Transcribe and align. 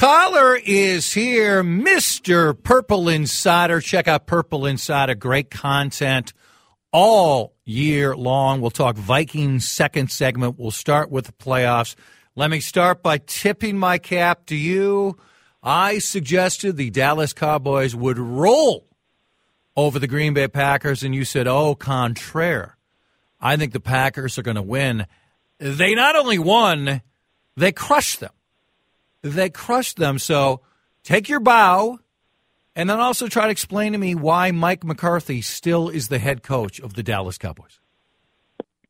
Coller 0.00 0.56
is 0.56 1.12
here, 1.12 1.62
Mr. 1.62 2.56
Purple 2.62 3.06
Insider. 3.10 3.82
Check 3.82 4.08
out 4.08 4.26
Purple 4.26 4.64
Insider. 4.64 5.14
Great 5.14 5.50
content 5.50 6.32
all 6.90 7.54
year 7.66 8.16
long. 8.16 8.62
We'll 8.62 8.70
talk 8.70 8.96
Vikings 8.96 9.68
second 9.68 10.10
segment. 10.10 10.58
We'll 10.58 10.70
start 10.70 11.10
with 11.10 11.26
the 11.26 11.32
playoffs. 11.32 11.96
Let 12.34 12.50
me 12.50 12.60
start 12.60 13.02
by 13.02 13.18
tipping 13.18 13.76
my 13.76 13.98
cap 13.98 14.46
to 14.46 14.56
you. 14.56 15.18
I 15.62 15.98
suggested 15.98 16.78
the 16.78 16.88
Dallas 16.88 17.34
Cowboys 17.34 17.94
would 17.94 18.18
roll 18.18 18.86
over 19.76 19.98
the 19.98 20.08
Green 20.08 20.32
Bay 20.32 20.48
Packers, 20.48 21.02
and 21.02 21.14
you 21.14 21.26
said, 21.26 21.46
oh, 21.46 21.74
contraire. 21.74 22.78
I 23.38 23.58
think 23.58 23.74
the 23.74 23.80
Packers 23.80 24.38
are 24.38 24.42
going 24.42 24.54
to 24.54 24.62
win. 24.62 25.06
They 25.58 25.94
not 25.94 26.16
only 26.16 26.38
won, 26.38 27.02
they 27.54 27.72
crushed 27.72 28.20
them. 28.20 28.32
They 29.22 29.50
crushed 29.50 29.96
them. 29.96 30.18
So 30.18 30.60
take 31.02 31.28
your 31.28 31.40
bow 31.40 31.98
and 32.76 32.88
then 32.88 33.00
also 33.00 33.26
try 33.28 33.44
to 33.44 33.50
explain 33.50 33.92
to 33.92 33.98
me 33.98 34.14
why 34.14 34.50
Mike 34.50 34.84
McCarthy 34.84 35.42
still 35.42 35.88
is 35.88 36.08
the 36.08 36.18
head 36.18 36.42
coach 36.42 36.80
of 36.80 36.94
the 36.94 37.02
Dallas 37.02 37.38
Cowboys. 37.38 37.80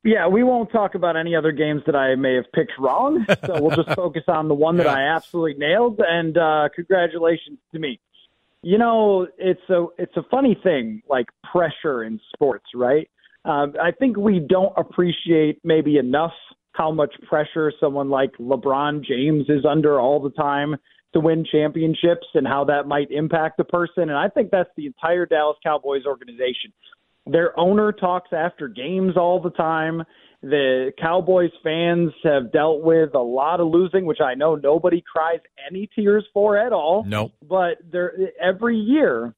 Yeah, 0.02 0.28
we 0.28 0.42
won't 0.42 0.72
talk 0.72 0.94
about 0.94 1.16
any 1.16 1.36
other 1.36 1.52
games 1.52 1.82
that 1.86 1.94
I 1.94 2.14
may 2.14 2.34
have 2.34 2.50
picked 2.54 2.72
wrong. 2.78 3.26
So 3.46 3.60
we'll 3.60 3.76
just 3.76 3.90
focus 3.96 4.22
on 4.28 4.48
the 4.48 4.54
one 4.54 4.78
that 4.78 4.86
yeah. 4.86 4.94
I 4.94 5.14
absolutely 5.14 5.58
nailed. 5.58 6.00
And 6.00 6.38
uh, 6.38 6.68
congratulations 6.74 7.58
to 7.72 7.78
me. 7.78 8.00
You 8.62 8.78
know, 8.78 9.26
it's 9.38 9.68
a 9.70 9.86
it's 9.98 10.16
a 10.16 10.22
funny 10.30 10.58
thing, 10.62 11.02
like 11.08 11.26
pressure 11.50 12.04
in 12.04 12.20
sports, 12.34 12.66
right? 12.74 13.08
Um, 13.44 13.74
I 13.82 13.90
think 13.90 14.18
we 14.18 14.38
don't 14.38 14.72
appreciate 14.76 15.60
maybe 15.64 15.96
enough 15.96 16.34
how 16.72 16.90
much 16.90 17.14
pressure 17.28 17.72
someone 17.80 18.10
like 18.10 18.32
LeBron 18.38 19.04
James 19.04 19.46
is 19.48 19.64
under 19.68 20.00
all 20.00 20.20
the 20.20 20.30
time 20.30 20.76
to 21.12 21.20
win 21.20 21.44
championships 21.50 22.26
and 22.34 22.46
how 22.46 22.64
that 22.64 22.86
might 22.86 23.10
impact 23.10 23.56
the 23.56 23.64
person. 23.64 24.04
And 24.04 24.12
I 24.12 24.28
think 24.28 24.50
that's 24.50 24.70
the 24.76 24.86
entire 24.86 25.26
Dallas 25.26 25.56
Cowboys 25.62 26.06
organization. 26.06 26.72
Their 27.26 27.58
owner 27.58 27.92
talks 27.92 28.30
after 28.32 28.68
games 28.68 29.16
all 29.16 29.40
the 29.40 29.50
time. 29.50 30.04
The 30.42 30.92
Cowboys 30.98 31.50
fans 31.62 32.12
have 32.24 32.52
dealt 32.52 32.82
with 32.82 33.14
a 33.14 33.20
lot 33.20 33.60
of 33.60 33.68
losing, 33.68 34.06
which 34.06 34.20
I 34.24 34.34
know 34.34 34.54
nobody 34.54 35.02
cries 35.12 35.40
any 35.68 35.88
tears 35.94 36.24
for 36.32 36.56
at 36.56 36.72
all. 36.72 37.04
No. 37.06 37.22
Nope. 37.22 37.32
But 37.46 37.78
there 37.92 38.14
every 38.40 38.76
year 38.76 39.34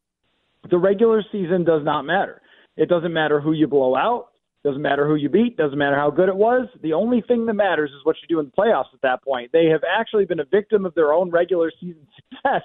the 0.70 0.78
regular 0.78 1.24
season 1.32 1.64
does 1.64 1.82
not 1.84 2.02
matter. 2.02 2.40
It 2.76 2.88
doesn't 2.88 3.12
matter 3.12 3.40
who 3.40 3.52
you 3.52 3.66
blow 3.66 3.96
out. 3.96 4.28
Doesn't 4.64 4.82
matter 4.82 5.08
who 5.08 5.16
you 5.16 5.28
beat. 5.28 5.56
Doesn't 5.56 5.78
matter 5.78 5.96
how 5.96 6.10
good 6.10 6.28
it 6.28 6.36
was. 6.36 6.68
The 6.82 6.92
only 6.92 7.20
thing 7.26 7.46
that 7.46 7.54
matters 7.54 7.90
is 7.90 8.04
what 8.04 8.16
you 8.22 8.28
do 8.28 8.38
in 8.38 8.46
the 8.46 8.52
playoffs 8.52 8.94
at 8.94 9.00
that 9.02 9.22
point. 9.24 9.50
They 9.52 9.66
have 9.66 9.82
actually 9.88 10.24
been 10.24 10.38
a 10.38 10.44
victim 10.44 10.86
of 10.86 10.94
their 10.94 11.12
own 11.12 11.30
regular 11.30 11.72
season 11.80 12.06
success 12.30 12.62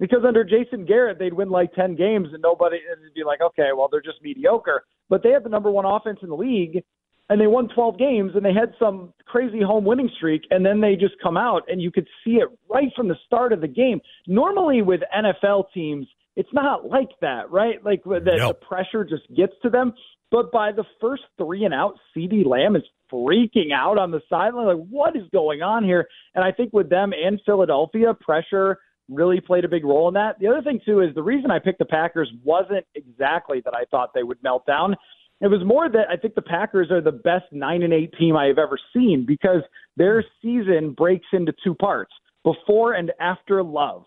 because 0.00 0.24
under 0.26 0.42
Jason 0.42 0.86
Garrett, 0.86 1.18
they'd 1.18 1.34
win 1.34 1.50
like 1.50 1.72
10 1.74 1.96
games 1.96 2.28
and 2.32 2.42
nobody 2.42 2.78
would 2.88 3.14
be 3.14 3.24
like, 3.24 3.40
okay, 3.42 3.70
well, 3.76 3.88
they're 3.90 4.00
just 4.00 4.22
mediocre. 4.22 4.84
But 5.10 5.22
they 5.22 5.30
had 5.30 5.44
the 5.44 5.50
number 5.50 5.70
one 5.70 5.84
offense 5.84 6.20
in 6.22 6.30
the 6.30 6.36
league 6.36 6.82
and 7.28 7.40
they 7.40 7.46
won 7.46 7.68
12 7.68 7.98
games 7.98 8.32
and 8.34 8.44
they 8.44 8.52
had 8.52 8.74
some 8.78 9.12
crazy 9.26 9.60
home 9.60 9.84
winning 9.84 10.10
streak 10.16 10.42
and 10.50 10.64
then 10.64 10.80
they 10.80 10.94
just 10.94 11.14
come 11.22 11.36
out 11.36 11.62
and 11.68 11.80
you 11.80 11.90
could 11.90 12.08
see 12.24 12.32
it 12.32 12.48
right 12.70 12.88
from 12.96 13.08
the 13.08 13.16
start 13.26 13.52
of 13.52 13.60
the 13.60 13.68
game. 13.68 14.00
Normally 14.26 14.82
with 14.82 15.00
NFL 15.14 15.64
teams, 15.74 16.06
it's 16.36 16.52
not 16.52 16.86
like 16.86 17.10
that, 17.20 17.50
right? 17.50 17.84
Like 17.84 18.02
the, 18.04 18.20
nope. 18.24 18.60
the 18.60 18.66
pressure 18.66 19.04
just 19.04 19.22
gets 19.34 19.52
to 19.62 19.70
them. 19.70 19.94
But 20.30 20.50
by 20.50 20.72
the 20.72 20.84
first 21.00 21.22
three 21.38 21.64
and 21.64 21.74
out, 21.74 21.94
CeeDee 22.16 22.46
Lamb 22.46 22.76
is 22.76 22.82
freaking 23.12 23.72
out 23.72 23.98
on 23.98 24.10
the 24.10 24.20
sideline. 24.28 24.66
Like, 24.66 24.86
what 24.88 25.16
is 25.16 25.22
going 25.32 25.62
on 25.62 25.84
here? 25.84 26.08
And 26.34 26.44
I 26.44 26.50
think 26.50 26.72
with 26.72 26.90
them 26.90 27.12
and 27.12 27.40
Philadelphia, 27.46 28.14
pressure 28.14 28.78
really 29.08 29.40
played 29.40 29.64
a 29.64 29.68
big 29.68 29.84
role 29.84 30.08
in 30.08 30.14
that. 30.14 30.38
The 30.40 30.48
other 30.48 30.62
thing, 30.62 30.80
too, 30.84 31.00
is 31.00 31.14
the 31.14 31.22
reason 31.22 31.50
I 31.50 31.58
picked 31.58 31.78
the 31.78 31.84
Packers 31.84 32.30
wasn't 32.42 32.86
exactly 32.94 33.60
that 33.64 33.74
I 33.74 33.84
thought 33.90 34.10
they 34.14 34.22
would 34.22 34.42
melt 34.42 34.66
down. 34.66 34.96
It 35.40 35.48
was 35.48 35.64
more 35.64 35.88
that 35.90 36.08
I 36.10 36.16
think 36.16 36.34
the 36.34 36.42
Packers 36.42 36.90
are 36.90 37.02
the 37.02 37.12
best 37.12 37.44
nine 37.52 37.82
and 37.82 37.92
eight 37.92 38.14
team 38.18 38.36
I 38.36 38.46
have 38.46 38.58
ever 38.58 38.78
seen 38.94 39.24
because 39.26 39.62
their 39.96 40.24
season 40.40 40.92
breaks 40.92 41.26
into 41.32 41.52
two 41.62 41.74
parts 41.74 42.12
before 42.44 42.94
and 42.94 43.12
after 43.20 43.62
love. 43.62 44.04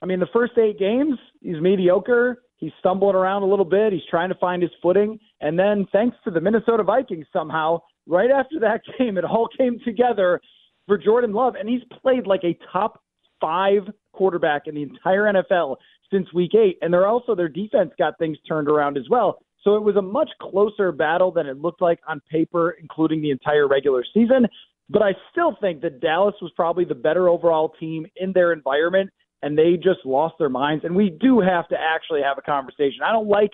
I 0.00 0.06
mean, 0.06 0.18
the 0.18 0.26
first 0.32 0.54
eight 0.58 0.78
games, 0.78 1.18
he's 1.40 1.60
mediocre. 1.60 2.42
He's 2.62 2.70
stumbling 2.78 3.16
around 3.16 3.42
a 3.42 3.46
little 3.46 3.64
bit. 3.64 3.92
He's 3.92 4.06
trying 4.08 4.28
to 4.28 4.36
find 4.36 4.62
his 4.62 4.70
footing. 4.80 5.18
And 5.40 5.58
then, 5.58 5.84
thanks 5.90 6.16
to 6.22 6.30
the 6.30 6.40
Minnesota 6.40 6.84
Vikings, 6.84 7.26
somehow, 7.32 7.80
right 8.06 8.30
after 8.30 8.60
that 8.60 8.82
game, 8.98 9.18
it 9.18 9.24
all 9.24 9.48
came 9.58 9.80
together 9.84 10.40
for 10.86 10.96
Jordan 10.96 11.32
Love. 11.32 11.56
And 11.58 11.68
he's 11.68 11.82
played 12.00 12.24
like 12.24 12.44
a 12.44 12.56
top 12.72 13.02
five 13.40 13.82
quarterback 14.12 14.68
in 14.68 14.76
the 14.76 14.82
entire 14.82 15.24
NFL 15.24 15.74
since 16.12 16.32
week 16.32 16.54
eight. 16.54 16.78
And 16.82 16.94
they're 16.94 17.08
also, 17.08 17.34
their 17.34 17.48
defense 17.48 17.90
got 17.98 18.16
things 18.20 18.38
turned 18.46 18.68
around 18.68 18.96
as 18.96 19.08
well. 19.10 19.40
So 19.64 19.74
it 19.74 19.82
was 19.82 19.96
a 19.96 20.02
much 20.02 20.30
closer 20.40 20.92
battle 20.92 21.32
than 21.32 21.48
it 21.48 21.58
looked 21.60 21.82
like 21.82 21.98
on 22.06 22.22
paper, 22.30 22.76
including 22.80 23.22
the 23.22 23.32
entire 23.32 23.66
regular 23.66 24.04
season. 24.14 24.46
But 24.88 25.02
I 25.02 25.14
still 25.32 25.56
think 25.60 25.80
that 25.80 26.00
Dallas 26.00 26.36
was 26.40 26.52
probably 26.54 26.84
the 26.84 26.94
better 26.94 27.28
overall 27.28 27.72
team 27.80 28.06
in 28.14 28.32
their 28.32 28.52
environment 28.52 29.10
and 29.42 29.58
they 29.58 29.74
just 29.76 30.00
lost 30.04 30.36
their 30.38 30.48
minds. 30.48 30.84
And 30.84 30.94
we 30.94 31.10
do 31.10 31.40
have 31.40 31.68
to 31.68 31.76
actually 31.78 32.22
have 32.22 32.38
a 32.38 32.42
conversation. 32.42 33.00
I 33.04 33.12
don't 33.12 33.28
like 33.28 33.50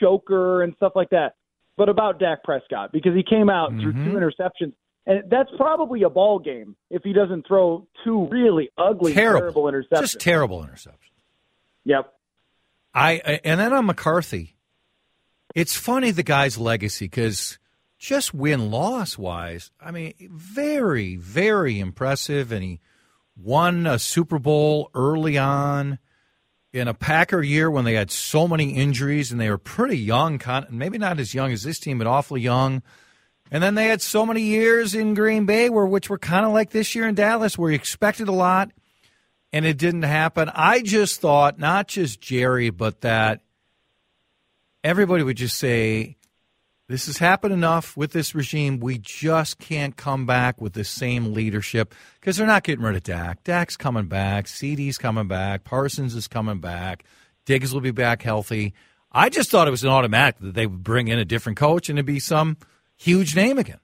choker 0.00 0.62
and 0.62 0.74
stuff 0.76 0.92
like 0.94 1.10
that, 1.10 1.34
but 1.76 1.88
about 1.88 2.18
Dak 2.18 2.44
Prescott 2.44 2.92
because 2.92 3.14
he 3.14 3.22
came 3.22 3.50
out 3.50 3.72
mm-hmm. 3.72 3.80
through 3.80 3.92
two 3.92 4.12
interceptions. 4.12 4.72
And 5.04 5.24
that's 5.28 5.50
probably 5.56 6.04
a 6.04 6.10
ball 6.10 6.38
game 6.38 6.76
if 6.88 7.02
he 7.02 7.12
doesn't 7.12 7.46
throw 7.46 7.88
two 8.04 8.28
really 8.30 8.70
ugly, 8.78 9.12
terrible, 9.14 9.40
terrible 9.40 9.64
interceptions. 9.64 10.00
Just 10.00 10.20
terrible 10.20 10.62
interceptions. 10.62 11.10
Yep. 11.84 12.12
I 12.94 13.40
and 13.42 13.58
then 13.58 13.72
on 13.72 13.86
McCarthy, 13.86 14.54
it's 15.56 15.74
funny 15.74 16.12
the 16.12 16.22
guy's 16.22 16.56
legacy 16.56 17.06
because 17.06 17.58
just 17.98 18.32
win 18.32 18.70
loss 18.70 19.18
wise, 19.18 19.72
I 19.80 19.90
mean, 19.90 20.12
very 20.30 21.16
very 21.16 21.80
impressive, 21.80 22.52
and 22.52 22.62
he 22.62 22.80
won 23.36 23.86
a 23.86 23.98
Super 23.98 24.38
Bowl 24.38 24.90
early 24.94 25.38
on 25.38 25.98
in 26.72 26.88
a 26.88 26.94
Packer 26.94 27.42
year 27.42 27.70
when 27.70 27.84
they 27.84 27.94
had 27.94 28.10
so 28.10 28.48
many 28.48 28.70
injuries 28.70 29.30
and 29.30 29.40
they 29.40 29.50
were 29.50 29.58
pretty 29.58 29.98
young, 29.98 30.40
maybe 30.70 30.98
not 30.98 31.20
as 31.20 31.34
young 31.34 31.52
as 31.52 31.62
this 31.62 31.78
team, 31.78 31.98
but 31.98 32.06
awfully 32.06 32.40
young. 32.40 32.82
And 33.50 33.62
then 33.62 33.74
they 33.74 33.86
had 33.86 34.00
so 34.00 34.24
many 34.24 34.40
years 34.40 34.94
in 34.94 35.12
Green 35.12 35.44
Bay, 35.44 35.68
where 35.68 35.84
which 35.84 36.08
were 36.08 36.18
kind 36.18 36.46
of 36.46 36.52
like 36.52 36.70
this 36.70 36.94
year 36.94 37.06
in 37.06 37.14
Dallas, 37.14 37.58
where 37.58 37.70
you 37.70 37.74
expected 37.74 38.28
a 38.28 38.32
lot 38.32 38.70
and 39.52 39.66
it 39.66 39.76
didn't 39.76 40.04
happen. 40.04 40.50
I 40.54 40.80
just 40.80 41.20
thought 41.20 41.58
not 41.58 41.88
just 41.88 42.20
Jerry, 42.20 42.70
but 42.70 43.02
that 43.02 43.42
everybody 44.82 45.22
would 45.22 45.36
just 45.36 45.58
say, 45.58 46.16
this 46.92 47.06
has 47.06 47.16
happened 47.16 47.54
enough 47.54 47.96
with 47.96 48.12
this 48.12 48.34
regime. 48.34 48.78
We 48.78 48.98
just 48.98 49.58
can't 49.58 49.96
come 49.96 50.26
back 50.26 50.60
with 50.60 50.74
the 50.74 50.84
same 50.84 51.32
leadership 51.32 51.94
because 52.20 52.36
they're 52.36 52.46
not 52.46 52.64
getting 52.64 52.84
rid 52.84 52.96
of 52.96 53.02
Dak. 53.02 53.42
Dak's 53.44 53.78
coming 53.78 54.06
back. 54.06 54.44
CeeDee's 54.44 54.98
coming 54.98 55.26
back. 55.26 55.64
Parsons 55.64 56.14
is 56.14 56.28
coming 56.28 56.60
back. 56.60 57.04
Diggs 57.46 57.72
will 57.72 57.80
be 57.80 57.92
back 57.92 58.20
healthy. 58.20 58.74
I 59.10 59.30
just 59.30 59.50
thought 59.50 59.68
it 59.68 59.70
was 59.70 59.84
an 59.84 59.88
automatic 59.88 60.38
that 60.40 60.54
they 60.54 60.66
would 60.66 60.84
bring 60.84 61.08
in 61.08 61.18
a 61.18 61.24
different 61.24 61.56
coach 61.56 61.88
and 61.88 61.98
it'd 61.98 62.04
be 62.04 62.20
some 62.20 62.58
huge 62.96 63.34
name 63.34 63.56
again. 63.56 63.80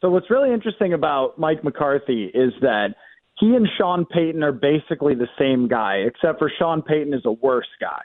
So 0.00 0.10
what's 0.10 0.30
really 0.30 0.52
interesting 0.52 0.92
about 0.92 1.38
Mike 1.38 1.62
McCarthy 1.62 2.24
is 2.34 2.52
that 2.60 2.94
he 3.38 3.54
and 3.54 3.68
Sean 3.78 4.04
Payton 4.04 4.42
are 4.42 4.52
basically 4.52 5.14
the 5.14 5.28
same 5.38 5.68
guy, 5.68 5.98
except 6.06 6.38
for 6.38 6.50
Sean 6.58 6.82
Payton 6.82 7.14
is 7.14 7.22
a 7.24 7.32
worse 7.32 7.68
guy. 7.80 8.02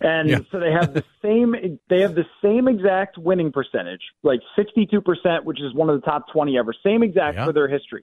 And 0.00 0.28
yeah. 0.28 0.38
so 0.50 0.58
they 0.58 0.72
have 0.72 0.94
the 0.94 1.04
same 1.22 1.78
they 1.88 2.00
have 2.00 2.14
the 2.14 2.26
same 2.42 2.68
exact 2.68 3.18
winning 3.18 3.52
percentage, 3.52 4.02
like 4.22 4.40
62%, 4.58 5.44
which 5.44 5.60
is 5.60 5.74
one 5.74 5.88
of 5.88 6.00
the 6.00 6.04
top 6.04 6.26
20 6.32 6.58
ever. 6.58 6.74
Same 6.84 7.02
exact 7.02 7.36
yeah. 7.36 7.44
for 7.44 7.52
their 7.52 7.68
history. 7.68 8.02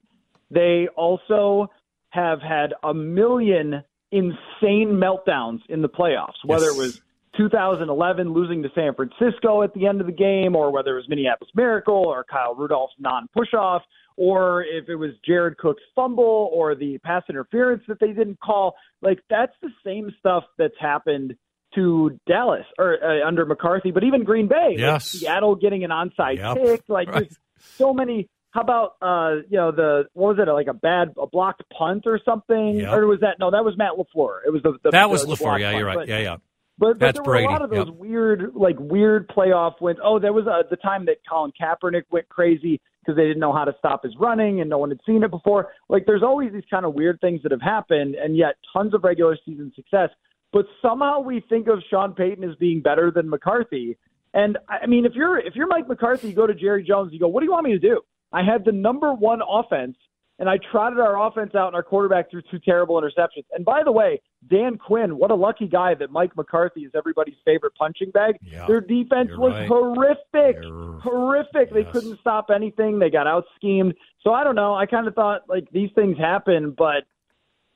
They 0.50 0.88
also 0.96 1.70
have 2.10 2.40
had 2.40 2.74
a 2.82 2.92
million 2.92 3.84
insane 4.10 4.90
meltdowns 4.90 5.60
in 5.68 5.82
the 5.82 5.88
playoffs, 5.88 6.44
whether 6.44 6.66
yes. 6.66 6.74
it 6.74 6.78
was 6.78 7.00
2011 7.36 8.32
losing 8.32 8.62
to 8.62 8.68
San 8.74 8.94
Francisco 8.94 9.62
at 9.62 9.72
the 9.74 9.86
end 9.86 10.00
of 10.00 10.06
the 10.06 10.12
game, 10.12 10.56
or 10.56 10.72
whether 10.72 10.92
it 10.92 10.96
was 10.96 11.08
Minneapolis 11.08 11.50
Miracle 11.54 11.94
or 11.94 12.24
Kyle 12.24 12.54
Rudolph's 12.54 12.94
non 12.98 13.28
push 13.32 13.54
off, 13.54 13.82
or 14.16 14.64
if 14.64 14.88
it 14.88 14.96
was 14.96 15.12
Jared 15.24 15.56
Cook's 15.58 15.82
fumble 15.94 16.50
or 16.52 16.74
the 16.74 16.98
pass 16.98 17.22
interference 17.28 17.82
that 17.88 18.00
they 18.00 18.08
didn't 18.08 18.40
call. 18.40 18.74
Like, 19.00 19.20
that's 19.30 19.54
the 19.62 19.70
same 19.84 20.12
stuff 20.18 20.44
that's 20.58 20.74
happened 20.80 21.34
to 21.74 22.18
Dallas 22.26 22.64
or 22.78 22.98
uh, 23.02 23.26
under 23.26 23.44
McCarthy, 23.46 23.90
but 23.90 24.04
even 24.04 24.24
Green 24.24 24.48
Bay, 24.48 24.74
yes. 24.76 25.14
like 25.14 25.20
Seattle 25.20 25.54
getting 25.54 25.84
an 25.84 25.90
onside 25.90 26.36
yep. 26.38 26.56
kick, 26.56 26.82
like 26.88 27.08
right. 27.08 27.32
so 27.76 27.92
many. 27.92 28.28
How 28.52 28.62
about 28.62 28.96
uh, 29.00 29.42
you 29.48 29.56
know 29.56 29.70
the 29.70 30.04
what 30.12 30.36
was 30.36 30.46
it 30.46 30.50
like 30.50 30.66
a 30.66 30.74
bad 30.74 31.14
a 31.20 31.26
blocked 31.26 31.62
punt 31.76 32.04
or 32.06 32.20
something, 32.24 32.80
yep. 32.80 32.92
or 32.92 33.06
was 33.06 33.20
that 33.20 33.36
no 33.38 33.50
that 33.50 33.64
was 33.64 33.76
Matt 33.76 33.92
LaFleur? 33.92 34.38
It 34.46 34.50
was 34.50 34.62
the, 34.62 34.76
the 34.82 34.90
that 34.90 35.08
was 35.08 35.24
the, 35.24 35.34
LaFleur. 35.34 35.60
Yeah, 35.60 35.76
you're 35.76 35.86
right. 35.86 35.98
But, 35.98 36.08
yeah, 36.08 36.18
yeah. 36.18 36.36
But, 36.80 36.98
but 36.98 36.98
That's 36.98 37.18
there 37.18 37.24
were 37.24 37.32
Brady. 37.32 37.46
a 37.46 37.50
lot 37.50 37.62
of 37.62 37.70
those 37.70 37.88
yep. 37.88 37.96
weird, 37.96 38.54
like 38.54 38.76
weird 38.78 39.28
playoff 39.28 39.82
wins. 39.82 39.98
Oh, 40.02 40.18
there 40.18 40.32
was 40.32 40.46
uh, 40.46 40.66
the 40.70 40.76
time 40.76 41.04
that 41.06 41.16
Colin 41.28 41.52
Kaepernick 41.60 42.04
went 42.10 42.26
crazy 42.30 42.80
because 43.00 43.16
they 43.16 43.24
didn't 43.24 43.38
know 43.38 43.52
how 43.52 43.66
to 43.66 43.74
stop 43.78 44.02
his 44.02 44.14
running 44.18 44.62
and 44.62 44.70
no 44.70 44.78
one 44.78 44.88
had 44.88 45.00
seen 45.04 45.22
it 45.22 45.30
before. 45.30 45.68
Like 45.90 46.06
there's 46.06 46.22
always 46.22 46.52
these 46.52 46.64
kind 46.70 46.86
of 46.86 46.94
weird 46.94 47.20
things 47.20 47.42
that 47.42 47.52
have 47.52 47.60
happened, 47.60 48.14
and 48.14 48.34
yet 48.34 48.56
tons 48.72 48.94
of 48.94 49.04
regular 49.04 49.36
season 49.44 49.72
success. 49.76 50.08
But 50.52 50.66
somehow 50.82 51.20
we 51.20 51.40
think 51.48 51.68
of 51.68 51.78
Sean 51.90 52.12
Payton 52.12 52.42
as 52.48 52.56
being 52.56 52.80
better 52.82 53.10
than 53.10 53.28
McCarthy. 53.30 53.96
And 54.34 54.58
I 54.68 54.86
mean, 54.86 55.04
if 55.06 55.12
you're 55.14 55.38
if 55.38 55.54
you're 55.54 55.66
Mike 55.68 55.88
McCarthy, 55.88 56.28
you 56.28 56.34
go 56.34 56.46
to 56.46 56.54
Jerry 56.54 56.82
Jones, 56.84 57.12
you 57.12 57.18
go, 57.18 57.28
"What 57.28 57.40
do 57.40 57.46
you 57.46 57.52
want 57.52 57.64
me 57.64 57.72
to 57.72 57.78
do? 57.78 58.00
I 58.32 58.42
had 58.44 58.64
the 58.64 58.72
number 58.72 59.12
one 59.12 59.40
offense 59.48 59.96
and 60.38 60.48
I 60.48 60.56
trotted 60.72 60.98
our 60.98 61.26
offense 61.26 61.54
out 61.54 61.66
and 61.66 61.76
our 61.76 61.82
quarterback 61.82 62.30
threw 62.30 62.40
two 62.50 62.58
terrible 62.60 62.94
interceptions. 63.00 63.44
And 63.52 63.62
by 63.64 63.82
the 63.84 63.92
way, 63.92 64.22
Dan 64.48 64.78
Quinn, 64.78 65.18
what 65.18 65.30
a 65.30 65.34
lucky 65.34 65.66
guy 65.68 65.94
that 65.96 66.10
Mike 66.10 66.34
McCarthy 66.34 66.80
is 66.82 66.92
everybody's 66.94 67.34
favorite 67.44 67.74
punching 67.78 68.10
bag. 68.12 68.36
Yeah, 68.40 68.66
Their 68.66 68.80
defense 68.80 69.30
was 69.36 69.52
right. 69.52 69.68
horrific. 69.68 70.62
You're- 70.62 70.98
horrific. 71.02 71.70
They 71.74 71.84
couldn't 71.84 72.18
stop 72.20 72.46
anything. 72.54 72.98
They 72.98 73.10
got 73.10 73.26
out 73.26 73.44
schemed. 73.56 73.94
So 74.22 74.32
I 74.32 74.42
don't 74.44 74.54
know. 74.54 74.74
I 74.74 74.86
kind 74.86 75.06
of 75.06 75.14
thought 75.14 75.42
like 75.48 75.68
these 75.72 75.90
things 75.94 76.16
happen, 76.16 76.70
but 76.76 77.04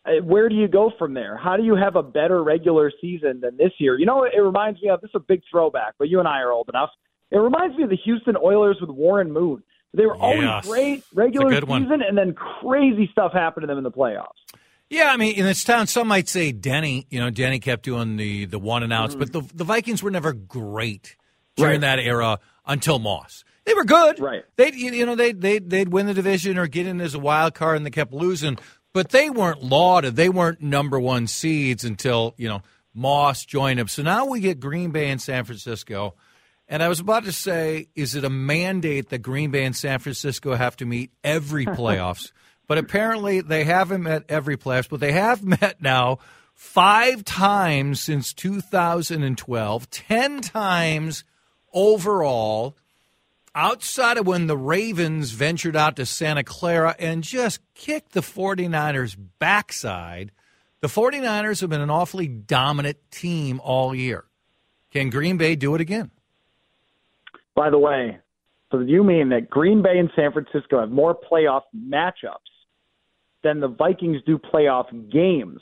Uh, 0.06 0.22
where 0.22 0.48
do 0.48 0.54
you 0.54 0.68
go 0.68 0.92
from 0.98 1.14
there? 1.14 1.36
How 1.36 1.56
do 1.56 1.62
you 1.62 1.76
have 1.76 1.96
a 1.96 2.02
better 2.02 2.42
regular 2.42 2.92
season 3.00 3.40
than 3.40 3.56
this 3.56 3.72
year? 3.78 3.98
You 3.98 4.06
know, 4.06 4.24
it 4.24 4.38
reminds 4.38 4.82
me 4.82 4.90
of 4.90 5.00
this 5.00 5.08
is 5.08 5.14
a 5.16 5.20
big 5.20 5.42
throwback, 5.50 5.94
but 5.98 6.08
you 6.08 6.18
and 6.18 6.28
I 6.28 6.40
are 6.40 6.52
old 6.52 6.68
enough. 6.68 6.90
It 7.30 7.38
reminds 7.38 7.76
me 7.76 7.84
of 7.84 7.90
the 7.90 7.96
Houston 8.04 8.36
Oilers 8.36 8.76
with 8.80 8.90
Warren 8.90 9.32
Moon. 9.32 9.62
They 9.94 10.06
were 10.06 10.16
always 10.16 10.42
Yes. 10.42 10.66
great 10.66 11.04
regular 11.14 11.50
good 11.50 11.64
one. 11.64 11.84
season, 11.84 12.02
and 12.02 12.18
then 12.18 12.34
crazy 12.34 13.08
stuff 13.12 13.32
happened 13.32 13.62
to 13.62 13.66
them 13.66 13.78
in 13.78 13.84
the 13.84 13.90
playoffs. 13.90 14.32
Yeah, 14.90 15.10
I 15.10 15.16
mean, 15.16 15.34
in 15.36 15.46
this 15.46 15.64
town, 15.64 15.86
some 15.86 16.08
might 16.08 16.28
say 16.28 16.52
Denny. 16.52 17.06
You 17.10 17.20
know, 17.20 17.30
Denny 17.30 17.58
kept 17.58 17.84
doing 17.84 18.16
the 18.16 18.44
the 18.44 18.58
one 18.58 18.82
and 18.82 18.92
outs, 18.92 19.14
mm-hmm. 19.14 19.20
but 19.20 19.32
the 19.32 19.54
the 19.54 19.64
Vikings 19.64 20.02
were 20.02 20.10
never 20.10 20.32
great 20.32 21.16
during. 21.56 21.80
Right. 21.80 21.80
that 21.80 21.98
era 22.00 22.38
until 22.66 22.98
Moss. 22.98 23.44
They 23.64 23.72
were 23.72 23.84
good, 23.84 24.20
Right. 24.20 24.44
They, 24.56 24.72
you 24.72 25.06
know, 25.06 25.14
they 25.14 25.32
they 25.32 25.58
they'd 25.58 25.88
win 25.88 26.06
the 26.06 26.14
division 26.14 26.58
or 26.58 26.66
get 26.66 26.86
in 26.86 27.00
as 27.00 27.14
a 27.14 27.18
wild 27.18 27.54
card, 27.54 27.78
and 27.78 27.86
they 27.86 27.90
kept 27.90 28.12
losing. 28.12 28.58
But 28.94 29.10
they 29.10 29.28
weren't 29.28 29.62
lauded. 29.62 30.16
They 30.16 30.30
weren't 30.30 30.62
number 30.62 30.98
one 30.98 31.26
seeds 31.26 31.84
until 31.84 32.34
you 32.38 32.48
know 32.48 32.62
Moss 32.94 33.44
joined 33.44 33.78
them. 33.78 33.88
So 33.88 34.02
now 34.02 34.24
we 34.24 34.40
get 34.40 34.58
Green 34.58 34.90
Bay 34.90 35.10
and 35.10 35.20
San 35.20 35.44
Francisco. 35.44 36.14
And 36.66 36.82
I 36.82 36.88
was 36.88 36.98
about 36.98 37.24
to 37.24 37.32
say, 37.32 37.88
is 37.94 38.14
it 38.14 38.24
a 38.24 38.30
mandate 38.30 39.10
that 39.10 39.18
Green 39.18 39.50
Bay 39.50 39.66
and 39.66 39.76
San 39.76 39.98
Francisco 39.98 40.54
have 40.54 40.78
to 40.78 40.86
meet 40.86 41.10
every 41.22 41.66
playoffs? 41.66 42.32
but 42.66 42.78
apparently 42.78 43.40
they 43.40 43.64
haven't 43.64 44.02
met 44.02 44.24
every 44.28 44.56
playoffs, 44.56 44.88
but 44.88 45.00
they 45.00 45.12
have 45.12 45.42
met 45.60 45.80
now 45.80 46.18
five 46.52 47.24
times 47.24 48.00
since 48.00 48.32
2012, 48.32 49.90
10 49.90 50.40
times 50.40 51.24
overall, 51.72 52.76
outside 53.54 54.18
of 54.18 54.26
when 54.26 54.46
the 54.46 54.56
Ravens 54.56 55.30
ventured 55.30 55.76
out 55.76 55.96
to 55.96 56.06
Santa 56.06 56.44
Clara 56.44 56.94
and 56.98 57.22
just 57.22 57.60
kicked 57.74 58.12
the 58.12 58.20
49ers 58.20 59.16
backside. 59.38 60.32
The 60.80 60.88
49ers 60.88 61.60
have 61.60 61.70
been 61.70 61.80
an 61.80 61.90
awfully 61.90 62.28
dominant 62.28 62.98
team 63.10 63.60
all 63.62 63.94
year. 63.94 64.24
Can 64.90 65.10
Green 65.10 65.36
Bay 65.36 65.56
do 65.56 65.74
it 65.74 65.80
again? 65.80 66.10
By 67.54 67.70
the 67.70 67.78
way, 67.78 68.18
so 68.70 68.80
you 68.80 69.04
mean 69.04 69.28
that 69.30 69.48
Green 69.48 69.82
Bay 69.82 69.98
and 69.98 70.10
San 70.16 70.32
Francisco 70.32 70.80
have 70.80 70.90
more 70.90 71.16
playoff 71.16 71.62
matchups 71.76 72.36
than 73.42 73.60
the 73.60 73.68
Vikings 73.68 74.18
do 74.26 74.38
playoff 74.38 74.90
games 75.10 75.60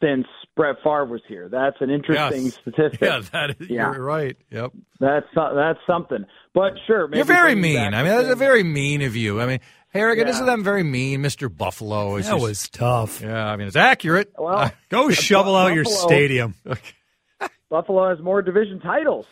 since 0.00 0.26
Brett 0.58 0.76
Favre 0.84 1.06
was 1.06 1.22
here? 1.26 1.48
That's 1.48 1.76
an 1.80 1.88
interesting 1.88 2.46
Yes. 2.46 2.54
statistic. 2.60 3.00
Yeah, 3.00 3.22
that 3.32 3.50
is, 3.60 3.70
Yeah. 3.70 3.92
you're 3.94 4.02
right. 4.04 4.36
Yep. 4.50 4.72
That's 5.00 5.26
that's 5.34 5.78
something. 5.86 6.26
But 6.52 6.72
sure, 6.86 7.06
maybe 7.08 7.18
You're 7.18 7.24
very 7.24 7.54
mean. 7.54 7.94
I 7.94 8.02
mean, 8.02 8.12
that's 8.12 8.28
a 8.28 8.34
very 8.36 8.62
mean 8.64 9.00
of 9.02 9.14
you. 9.16 9.40
I 9.40 9.46
mean, 9.46 9.60
Harrigan, 9.90 10.26
Yeah. 10.26 10.32
isn't 10.34 10.46
that 10.46 10.58
very 10.58 10.82
mean, 10.82 11.22
Mr. 11.22 11.48
Buffalo? 11.54 12.16
Is 12.16 12.26
That 12.26 12.32
just- 12.34 12.42
was 12.42 12.68
tough. 12.70 13.20
Yeah, 13.22 13.46
I 13.46 13.56
mean, 13.56 13.68
it's 13.68 13.76
accurate. 13.76 14.32
well. 14.36 14.70
Go 14.90 15.10
shovel 15.10 15.54
out 15.56 15.72
your 15.74 15.84
stadium. 15.86 16.54
Buffalo 17.70 18.08
has 18.08 18.18
more 18.22 18.42
division 18.42 18.80
titles 18.80 19.26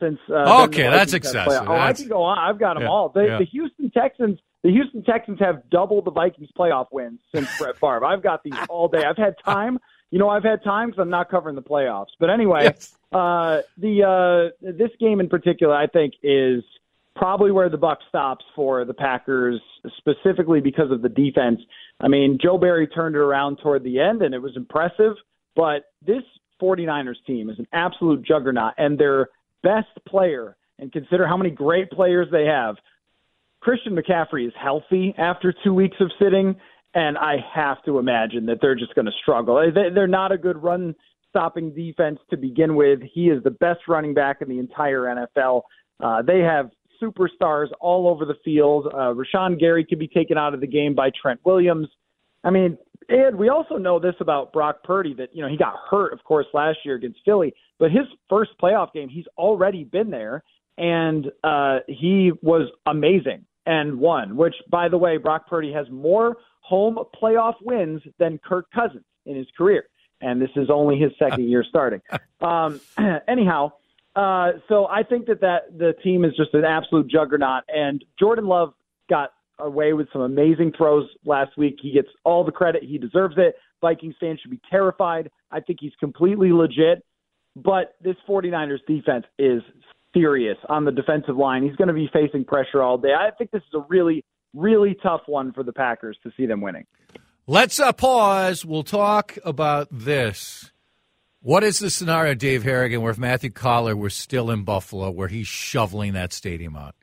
since. 0.00 0.18
Uh, 0.28 0.64
Okay, 0.64 0.82
that's 0.82 1.12
excessive. 1.12 1.52
playoff- 1.62 1.68
Oh, 1.68 1.74
I 1.76 1.92
can 1.92 2.08
go 2.08 2.22
on. 2.22 2.38
I've 2.38 2.58
got 2.58 2.74
them 2.74 2.82
Yeah, 2.84 2.88
all. 2.88 3.08
The, 3.10 3.24
yeah. 3.24 3.38
the 3.38 3.44
Houston 3.44 3.90
Texans. 3.90 4.38
The 4.62 4.70
Houston 4.70 5.02
Texans 5.04 5.38
have 5.40 5.68
doubled 5.70 6.04
the 6.04 6.10
Vikings 6.12 6.48
playoff 6.56 6.86
wins 6.92 7.20
since 7.34 7.48
Brett 7.58 7.74
Favre. 7.78 8.04
I've 8.04 8.22
got 8.22 8.42
these 8.44 8.54
all 8.68 8.88
day. 8.88 9.02
I've 9.04 9.16
had 9.16 9.34
time. 9.44 9.78
You 10.12 10.18
know, 10.18 10.28
I've 10.28 10.44
had 10.44 10.62
time 10.62 10.90
because 10.90 11.00
I'm 11.00 11.10
not 11.10 11.30
covering 11.30 11.56
the 11.56 11.62
playoffs. 11.62 12.12
But 12.20 12.30
anyway, 12.30 12.64
Yes. 12.64 12.94
uh, 13.12 13.62
the 13.78 14.52
uh, 14.62 14.70
this 14.72 14.90
game 15.00 15.18
in 15.20 15.28
particular, 15.28 15.74
I 15.74 15.86
think, 15.86 16.12
is 16.22 16.62
probably 17.16 17.50
where 17.50 17.68
the 17.70 17.78
buck 17.78 17.98
stops 18.08 18.44
for 18.54 18.84
the 18.84 18.94
Packers, 18.94 19.60
specifically 19.96 20.60
because 20.60 20.90
of 20.90 21.00
the 21.02 21.08
defense. 21.08 21.60
I 21.98 22.08
mean, 22.08 22.38
Joe 22.40 22.58
Barry 22.58 22.86
turned 22.86 23.16
it 23.16 23.20
around 23.20 23.56
toward 23.62 23.84
the 23.84 24.00
end, 24.00 24.22
and 24.22 24.34
it 24.34 24.38
was 24.38 24.54
impressive. 24.54 25.14
But 25.56 25.86
this 26.06 26.22
49ers 26.60 27.16
team 27.26 27.48
is 27.48 27.58
an 27.58 27.66
absolute 27.72 28.22
juggernaut, 28.22 28.74
and 28.76 28.98
their 28.98 29.30
best 29.62 29.88
player, 30.06 30.56
and 30.78 30.92
consider 30.92 31.26
how 31.26 31.38
many 31.38 31.50
great 31.50 31.90
players 31.90 32.28
they 32.30 32.44
have. 32.44 32.76
Christian 33.60 33.96
McCaffrey 33.96 34.46
is 34.46 34.52
healthy 34.60 35.14
after 35.16 35.54
two 35.64 35.72
weeks 35.72 35.96
of 36.00 36.10
sitting, 36.20 36.56
and 36.94 37.16
I 37.18 37.36
have 37.54 37.82
to 37.84 37.98
imagine 37.98 38.46
that 38.46 38.58
they're 38.60 38.74
just 38.74 38.94
going 38.94 39.06
to 39.06 39.12
struggle. 39.22 39.56
They- 39.72 39.90
They're 39.90 40.06
not 40.06 40.32
a 40.32 40.38
good 40.38 40.62
run 40.62 40.94
stopping 41.28 41.74
defense 41.74 42.18
to 42.30 42.36
begin 42.36 42.74
with. 42.76 43.00
He 43.02 43.30
is 43.30 43.42
the 43.42 43.50
best 43.50 43.80
running 43.88 44.12
back 44.14 44.42
in 44.42 44.48
the 44.48 44.58
entire 44.58 45.02
NFL. 45.04 45.62
Uh, 46.00 46.20
they 46.22 46.40
have 46.40 46.70
superstars 47.02 47.68
all 47.80 48.06
over 48.08 48.24
the 48.24 48.34
field. 48.44 48.86
Uh, 48.92 49.12
Rashan 49.14 49.58
Gary 49.58 49.84
could 49.84 49.98
be 49.98 50.08
taken 50.08 50.36
out 50.36 50.54
of 50.54 50.60
the 50.60 50.66
game 50.66 50.94
by 50.94 51.10
Trent 51.20 51.40
Williams. 51.44 51.88
I 52.44 52.50
mean, 52.50 52.76
and 53.08 53.36
we 53.36 53.48
also 53.48 53.76
know 53.76 53.98
this 53.98 54.14
about 54.20 54.52
Brock 54.52 54.84
Purdy 54.84 55.14
that, 55.14 55.34
you 55.34 55.42
know, 55.42 55.48
he 55.48 55.56
got 55.56 55.74
hurt, 55.90 56.12
of 56.12 56.22
course, 56.24 56.46
last 56.54 56.78
year 56.84 56.94
against 56.96 57.20
Philly, 57.24 57.54
but 57.78 57.90
his 57.90 58.04
first 58.28 58.50
playoff 58.62 58.92
game, 58.92 59.08
he's 59.08 59.26
already 59.38 59.84
been 59.84 60.10
there, 60.10 60.42
and 60.78 61.30
uh, 61.42 61.78
he 61.88 62.32
was 62.42 62.68
amazing 62.86 63.44
and 63.66 63.98
won, 63.98 64.36
which, 64.36 64.54
by 64.70 64.88
the 64.88 64.98
way, 64.98 65.16
Brock 65.16 65.46
Purdy 65.48 65.72
has 65.72 65.86
more 65.90 66.36
home 66.62 66.98
playoff 67.20 67.54
wins 67.62 68.02
than 68.18 68.38
Kirk 68.38 68.66
Cousins 68.74 69.04
in 69.26 69.36
his 69.36 69.46
career. 69.56 69.84
And 70.20 70.40
this 70.40 70.50
is 70.56 70.70
only 70.70 70.98
his 70.98 71.12
second 71.18 71.48
year 71.48 71.64
starting. 71.68 72.00
Um, 72.40 72.80
anyhow, 73.28 73.70
uh, 74.16 74.54
so 74.68 74.88
I 74.88 75.04
think 75.04 75.26
that, 75.26 75.42
that 75.42 75.78
the 75.78 75.92
team 76.02 76.24
is 76.24 76.32
just 76.36 76.52
an 76.54 76.64
absolute 76.64 77.06
juggernaut, 77.06 77.62
and 77.68 78.04
Jordan 78.18 78.46
Love 78.46 78.74
got 79.08 79.30
away 79.60 79.92
with 79.92 80.08
some 80.12 80.22
amazing 80.22 80.72
throws 80.76 81.08
last 81.24 81.56
week. 81.56 81.78
He 81.80 81.92
gets 81.92 82.08
all 82.24 82.44
the 82.44 82.50
credit. 82.50 82.82
He 82.82 82.98
deserves 82.98 83.36
it. 83.38 83.54
Vikings 83.80 84.14
fans 84.20 84.40
should 84.40 84.50
be 84.50 84.60
terrified. 84.70 85.30
I 85.50 85.60
think 85.60 85.78
he's 85.80 85.92
completely 86.00 86.52
legit. 86.52 87.04
But 87.54 87.94
this 88.00 88.16
49ers 88.28 88.84
defense 88.86 89.26
is 89.38 89.62
serious 90.14 90.56
on 90.68 90.84
the 90.84 90.92
defensive 90.92 91.36
line. 91.36 91.62
He's 91.62 91.76
going 91.76 91.88
to 91.88 91.94
be 91.94 92.08
facing 92.12 92.44
pressure 92.44 92.82
all 92.82 92.98
day. 92.98 93.14
I 93.14 93.30
think 93.30 93.50
this 93.50 93.62
is 93.62 93.74
a 93.74 93.84
really, 93.88 94.24
really 94.54 94.96
tough 95.02 95.22
one 95.26 95.52
for 95.52 95.62
the 95.62 95.72
Packers 95.72 96.16
to 96.22 96.32
see 96.36 96.46
them 96.46 96.60
winning. 96.60 96.86
Let's 97.46 97.80
uh, 97.80 97.92
pause. 97.92 98.64
We'll 98.64 98.84
talk 98.84 99.36
about 99.44 99.88
this. 99.90 100.70
What 101.40 101.64
is 101.64 101.80
the 101.80 101.90
scenario, 101.90 102.34
Dave 102.34 102.62
Harrigan, 102.62 103.02
where 103.02 103.10
if 103.10 103.18
Matthew 103.18 103.50
Coller 103.50 103.96
were 103.96 104.10
still 104.10 104.50
in 104.50 104.62
Buffalo, 104.62 105.10
where 105.10 105.26
he's 105.26 105.48
shoveling 105.48 106.12
that 106.12 106.32
stadium 106.32 106.76
out, 106.76 106.94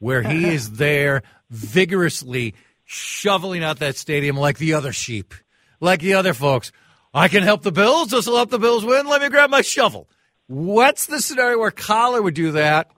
where 0.00 0.22
he 0.22 0.44
is 0.52 0.72
there 0.72 1.22
vigorously 1.48 2.54
shoveling 2.84 3.62
out 3.62 3.78
that 3.78 3.96
stadium 3.96 4.36
like 4.36 4.58
the 4.58 4.74
other 4.74 4.92
sheep, 4.92 5.32
like 5.80 6.00
the 6.00 6.14
other 6.14 6.34
folks? 6.34 6.72
I 7.14 7.28
can 7.28 7.44
help 7.44 7.62
the 7.62 7.70
Bills. 7.70 8.08
This 8.08 8.26
will 8.26 8.36
help 8.36 8.50
the 8.50 8.58
Bills 8.58 8.84
win. 8.84 9.06
Let 9.06 9.22
me 9.22 9.28
grab 9.28 9.48
my 9.48 9.62
shovel. 9.62 10.08
What's 10.48 11.06
the 11.06 11.20
scenario 11.20 11.60
where 11.60 11.70
Coller 11.70 12.20
would 12.20 12.34
do 12.34 12.50
that? 12.52 12.90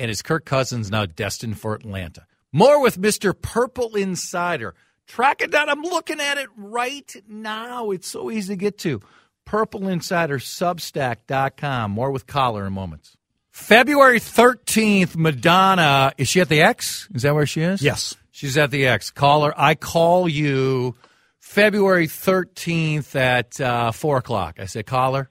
And 0.00 0.10
is 0.10 0.20
Kirk 0.20 0.44
Cousins 0.44 0.90
now 0.90 1.06
destined 1.06 1.60
for 1.60 1.74
Atlanta? 1.74 2.26
More 2.54 2.80
with 2.80 3.00
Mr. 3.00 3.34
Purple 3.34 3.96
Insider. 3.96 4.76
Track 5.08 5.42
it 5.42 5.50
down. 5.50 5.68
I'm 5.68 5.82
looking 5.82 6.20
at 6.20 6.38
it 6.38 6.48
right 6.56 7.12
now. 7.26 7.90
It's 7.90 8.06
so 8.06 8.30
easy 8.30 8.52
to 8.52 8.56
get 8.56 8.78
to. 8.78 9.00
Purple 9.44 9.88
Insider, 9.88 10.38
Substack.com. 10.38 11.90
More 11.90 12.12
with 12.12 12.28
Coller 12.28 12.64
in 12.64 12.72
moments. 12.72 13.16
February 13.50 14.20
13th, 14.20 15.16
Madonna. 15.16 16.12
Is 16.16 16.28
she 16.28 16.40
at 16.40 16.48
the 16.48 16.62
X? 16.62 17.08
Is 17.12 17.22
that 17.22 17.34
where 17.34 17.44
she 17.44 17.60
is? 17.62 17.82
Yes. 17.82 18.14
She's 18.30 18.56
at 18.56 18.70
the 18.70 18.86
X. 18.86 19.10
Coller, 19.10 19.52
I 19.56 19.74
call 19.74 20.28
you 20.28 20.94
February 21.40 22.06
13th 22.06 23.16
at 23.16 23.60
uh, 23.60 23.90
4 23.90 24.18
o'clock. 24.18 24.60
I 24.60 24.66
said, 24.66 24.86
Coller, 24.86 25.28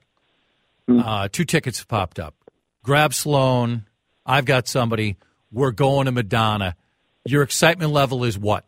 uh, 0.86 1.28
two 1.32 1.46
tickets 1.46 1.82
popped 1.84 2.18
up. 2.18 2.34
Grab 2.82 3.14
Sloan. 3.14 3.86
I've 4.26 4.44
got 4.44 4.68
somebody. 4.68 5.16
We're 5.50 5.70
going 5.70 6.04
to 6.04 6.12
Madonna. 6.12 6.76
Your 7.24 7.42
excitement 7.42 7.92
level 7.92 8.24
is 8.24 8.38
what? 8.38 8.64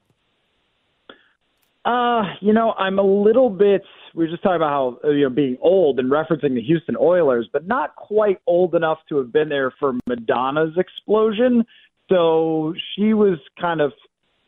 Uh, 1.85 2.23
you 2.41 2.53
know, 2.53 2.73
I'm 2.73 2.99
a 2.99 3.03
little 3.03 3.49
bit. 3.49 3.83
We 4.15 4.25
were 4.25 4.31
just 4.31 4.43
talking 4.43 4.57
about 4.57 4.71
how 4.71 4.99
uh, 5.05 5.13
you 5.13 5.25
know 5.25 5.31
being 5.31 5.57
old 5.61 6.01
and 6.01 6.11
referencing 6.11 6.55
the 6.55 6.63
Houston 6.63 6.97
Oilers, 6.97 7.49
but 7.53 7.67
not 7.67 7.95
quite 7.95 8.41
old 8.47 8.75
enough 8.75 8.99
to 9.11 9.19
have 9.19 9.33
been 9.33 9.49
there 9.49 9.73
for 9.79 9.93
Madonna's 10.07 10.77
explosion. 10.77 11.65
So 12.09 12.75
she 12.95 13.15
was 13.15 13.39
kind 13.61 13.81
of 13.81 13.93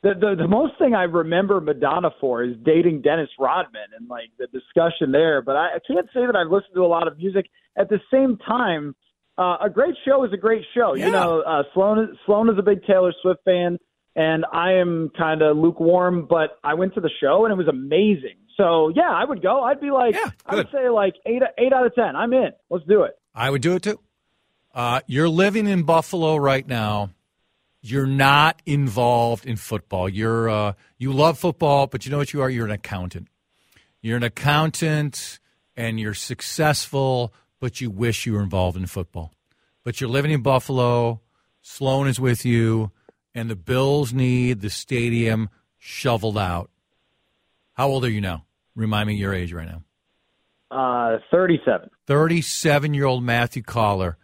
the, 0.02 0.14
the 0.14 0.34
the 0.36 0.48
most 0.48 0.78
thing 0.78 0.94
I 0.94 1.04
remember 1.04 1.60
Madonna 1.60 2.10
for 2.20 2.42
is 2.42 2.56
dating 2.64 3.02
Dennis 3.02 3.28
Rodman 3.38 3.90
and 3.96 4.08
like 4.08 4.30
the 4.38 4.46
discussion 4.46 5.12
there. 5.12 5.42
But 5.42 5.56
I, 5.56 5.76
I 5.76 5.78
can't 5.86 6.06
say 6.14 6.26
that 6.26 6.34
I've 6.34 6.50
listened 6.50 6.74
to 6.74 6.84
a 6.84 6.86
lot 6.86 7.06
of 7.06 7.18
music. 7.18 7.46
At 7.76 7.88
the 7.88 8.00
same 8.10 8.38
time, 8.38 8.96
uh, 9.36 9.58
a 9.62 9.70
great 9.70 9.94
show 10.04 10.24
is 10.24 10.32
a 10.32 10.36
great 10.36 10.64
show. 10.74 10.94
Yeah. 10.94 11.06
You 11.06 11.12
know, 11.12 11.40
uh, 11.40 11.62
Sloan 11.74 12.18
Sloan 12.26 12.48
is 12.50 12.58
a 12.58 12.62
big 12.62 12.84
Taylor 12.84 13.12
Swift 13.22 13.44
fan, 13.44 13.78
and 14.16 14.44
I 14.52 14.74
am 14.74 15.10
kind 15.16 15.42
of 15.42 15.56
lukewarm. 15.56 16.26
But 16.28 16.58
I 16.64 16.74
went 16.74 16.94
to 16.94 17.00
the 17.00 17.10
show 17.20 17.44
and 17.44 17.52
it 17.52 17.56
was 17.56 17.68
amazing. 17.68 18.36
So 18.56 18.90
yeah, 18.94 19.10
I 19.10 19.24
would 19.24 19.42
go. 19.42 19.62
I'd 19.62 19.80
be 19.80 19.90
like, 19.90 20.14
Yeah, 20.14 20.30
I 20.44 20.56
would 20.56 20.68
say 20.72 20.88
like 20.88 21.14
eight 21.26 21.42
eight 21.58 21.72
out 21.72 21.86
of 21.86 21.94
ten. 21.94 22.16
I'm 22.16 22.32
in. 22.32 22.50
Let's 22.70 22.84
do 22.86 23.02
it. 23.04 23.12
I 23.34 23.50
would 23.50 23.62
do 23.62 23.74
it 23.74 23.82
too. 23.82 24.00
Uh, 24.74 25.00
you're 25.06 25.28
living 25.28 25.66
in 25.66 25.84
Buffalo 25.84 26.36
right 26.36 26.66
now. 26.66 27.10
You're 27.80 28.06
not 28.06 28.60
involved 28.66 29.46
in 29.46 29.56
football. 29.56 30.08
You're 30.08 30.48
uh, 30.48 30.72
you 30.98 31.12
love 31.12 31.38
football, 31.38 31.86
but 31.86 32.04
you 32.04 32.10
know 32.10 32.18
what 32.18 32.32
you 32.32 32.42
are? 32.42 32.50
You're 32.50 32.66
an 32.66 32.72
accountant. 32.72 33.28
You're 34.02 34.16
an 34.16 34.24
accountant, 34.24 35.38
and 35.76 35.98
you're 35.98 36.14
successful, 36.14 37.32
but 37.60 37.80
you 37.80 37.90
wish 37.90 38.26
you 38.26 38.34
were 38.34 38.42
involved 38.42 38.76
in 38.76 38.86
football. 38.86 39.32
But 39.84 40.00
you're 40.00 40.10
living 40.10 40.32
in 40.32 40.42
Buffalo. 40.42 41.20
Sloan 41.62 42.08
is 42.08 42.18
with 42.18 42.44
you, 42.44 42.90
and 43.38 43.49
the 43.49 43.57
Bills 43.57 44.12
need 44.12 44.61
the 44.61 44.71
stadium 44.71 45.49
shoveled 45.78 46.37
out. 46.37 46.71
How 47.75 47.88
old 47.88 48.04
are 48.04 48.11
you 48.11 48.21
now? 48.21 48.45
Remind 48.75 49.07
me 49.07 49.14
your 49.14 49.33
age 49.33 49.52
right 49.52 49.68
now. 49.68 49.83
Uh, 50.71 51.18
thirty-seven. 51.30 51.88
37 52.07 52.95
year 52.95 53.07
old 53.07 53.25
Matthew 53.25 53.62
Coller. 53.62 54.18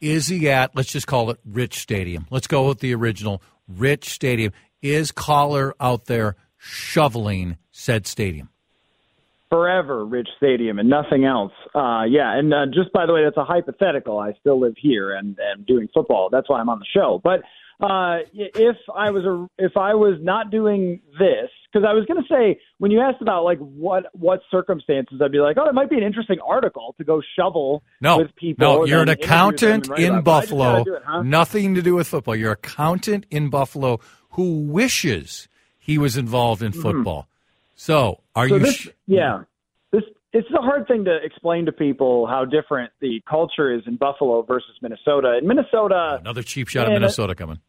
Is 0.00 0.26
he 0.26 0.50
at, 0.50 0.76
let's 0.76 0.90
just 0.90 1.06
call 1.06 1.30
it 1.30 1.38
Rich 1.44 1.78
Stadium? 1.78 2.26
Let's 2.30 2.46
go 2.46 2.68
with 2.68 2.80
the 2.80 2.94
original 2.94 3.40
Rich 3.66 4.10
Stadium. 4.10 4.52
Is 4.82 5.10
Coller 5.10 5.74
out 5.80 6.04
there 6.04 6.36
shoveling 6.58 7.56
said 7.70 8.06
stadium? 8.06 8.50
forever 9.48 10.04
Rich 10.04 10.28
Stadium 10.36 10.78
and 10.78 10.88
nothing 10.90 11.24
else. 11.24 11.52
Uh, 11.74 12.02
yeah, 12.02 12.36
and 12.36 12.52
uh, 12.52 12.66
just 12.66 12.92
by 12.92 13.06
the 13.06 13.12
way, 13.12 13.24
that's 13.24 13.36
a 13.36 13.44
hypothetical. 13.44 14.18
I 14.18 14.32
still 14.40 14.60
live 14.60 14.74
here 14.76 15.14
and 15.14 15.38
am 15.38 15.64
doing 15.64 15.88
football. 15.94 16.28
That's 16.30 16.48
why 16.48 16.60
I'm 16.60 16.68
on 16.68 16.78
the 16.78 16.86
show. 16.92 17.20
But 17.22 17.42
uh, 17.80 18.18
if 18.32 18.76
I 18.94 19.10
was 19.10 19.24
a, 19.24 19.48
if 19.58 19.76
I 19.76 19.94
was 19.94 20.18
not 20.20 20.50
doing 20.50 21.00
this, 21.18 21.50
because 21.72 21.86
I 21.86 21.92
was 21.92 22.06
going 22.06 22.22
to 22.22 22.28
say 22.28 22.58
when 22.78 22.90
you 22.90 23.00
asked 23.00 23.20
about 23.20 23.44
like 23.44 23.58
what 23.58 24.04
what 24.12 24.40
circumstances, 24.50 25.20
I'd 25.22 25.32
be 25.32 25.38
like, 25.40 25.56
oh, 25.58 25.68
it 25.68 25.74
might 25.74 25.90
be 25.90 25.96
an 25.96 26.02
interesting 26.02 26.38
article 26.46 26.94
to 26.98 27.04
go 27.04 27.20
shovel 27.38 27.82
No, 28.00 28.18
with 28.18 28.34
people. 28.36 28.66
no, 28.66 28.84
you're 28.86 29.02
an 29.02 29.08
then 29.08 29.16
interview 29.18 29.26
them 29.26 29.80
accountant 29.80 29.98
in 29.98 30.14
about 30.14 30.18
it. 30.18 30.24
But 30.24 30.32
I 30.36 30.40
just 30.40 30.50
gotta 30.50 30.82
Buffalo. 30.84 30.96
it, 30.96 31.02
huh? 31.04 31.22
Nothing 31.22 31.74
to 31.74 31.82
do 31.82 31.94
with 31.96 32.08
football. 32.08 32.34
You're 32.36 32.52
an 32.52 32.58
accountant 32.62 33.26
in 33.30 33.50
Buffalo 33.50 34.00
who 34.30 34.60
wishes 34.62 35.48
he 35.78 35.98
was 35.98 36.16
involved 36.16 36.62
in 36.62 36.72
football. 36.72 37.26
So, 37.76 38.20
are 38.34 38.46
Mm-hmm. 38.46 38.48
So 38.48 38.56
you? 38.56 38.64
this, 38.64 38.74
sh- 38.74 38.88
yeah, 39.06 39.42
this 40.36 40.44
it's 40.48 40.58
a 40.58 40.62
hard 40.62 40.86
thing 40.86 41.04
to 41.04 41.16
explain 41.22 41.66
to 41.66 41.72
people 41.72 42.26
how 42.26 42.44
different 42.44 42.92
the 43.00 43.20
culture 43.28 43.74
is 43.74 43.82
in 43.86 43.96
Buffalo 43.96 44.42
versus 44.42 44.76
Minnesota. 44.82 45.38
In 45.40 45.46
Minnesota, 45.46 46.18
Another 46.20 46.42
cheap 46.42 46.68
shot 46.68 46.86
of 46.86 46.92
Minnesota 46.92 47.34
coming. 47.34 47.60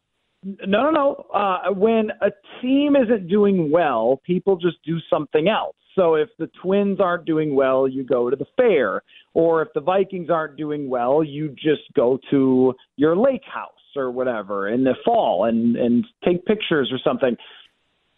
no, 0.42 0.90
no, 0.90 0.90
no. 0.90 1.26
Uh, 1.34 1.72
when 1.72 2.10
a 2.20 2.30
team 2.62 2.96
isn't 2.96 3.28
doing 3.28 3.70
well, 3.70 4.20
people 4.24 4.56
just 4.56 4.76
do 4.84 4.98
something 5.10 5.48
else. 5.48 5.74
So 5.94 6.14
if 6.14 6.28
the 6.38 6.48
Twins 6.62 7.00
aren't 7.00 7.24
doing 7.24 7.56
well, 7.56 7.88
you 7.88 8.04
go 8.04 8.30
to 8.30 8.36
the 8.36 8.46
fair, 8.56 9.02
or 9.34 9.62
if 9.62 9.68
the 9.74 9.80
Vikings 9.80 10.30
aren't 10.30 10.56
doing 10.56 10.88
well, 10.88 11.24
you 11.24 11.48
just 11.48 11.82
go 11.96 12.20
to 12.30 12.74
your 12.96 13.16
lake 13.16 13.42
house 13.52 13.72
or 13.96 14.10
whatever 14.12 14.68
in 14.68 14.84
the 14.84 14.94
fall 15.04 15.44
and 15.44 15.76
and 15.76 16.06
take 16.24 16.44
pictures 16.46 16.90
or 16.92 16.98
something. 17.02 17.36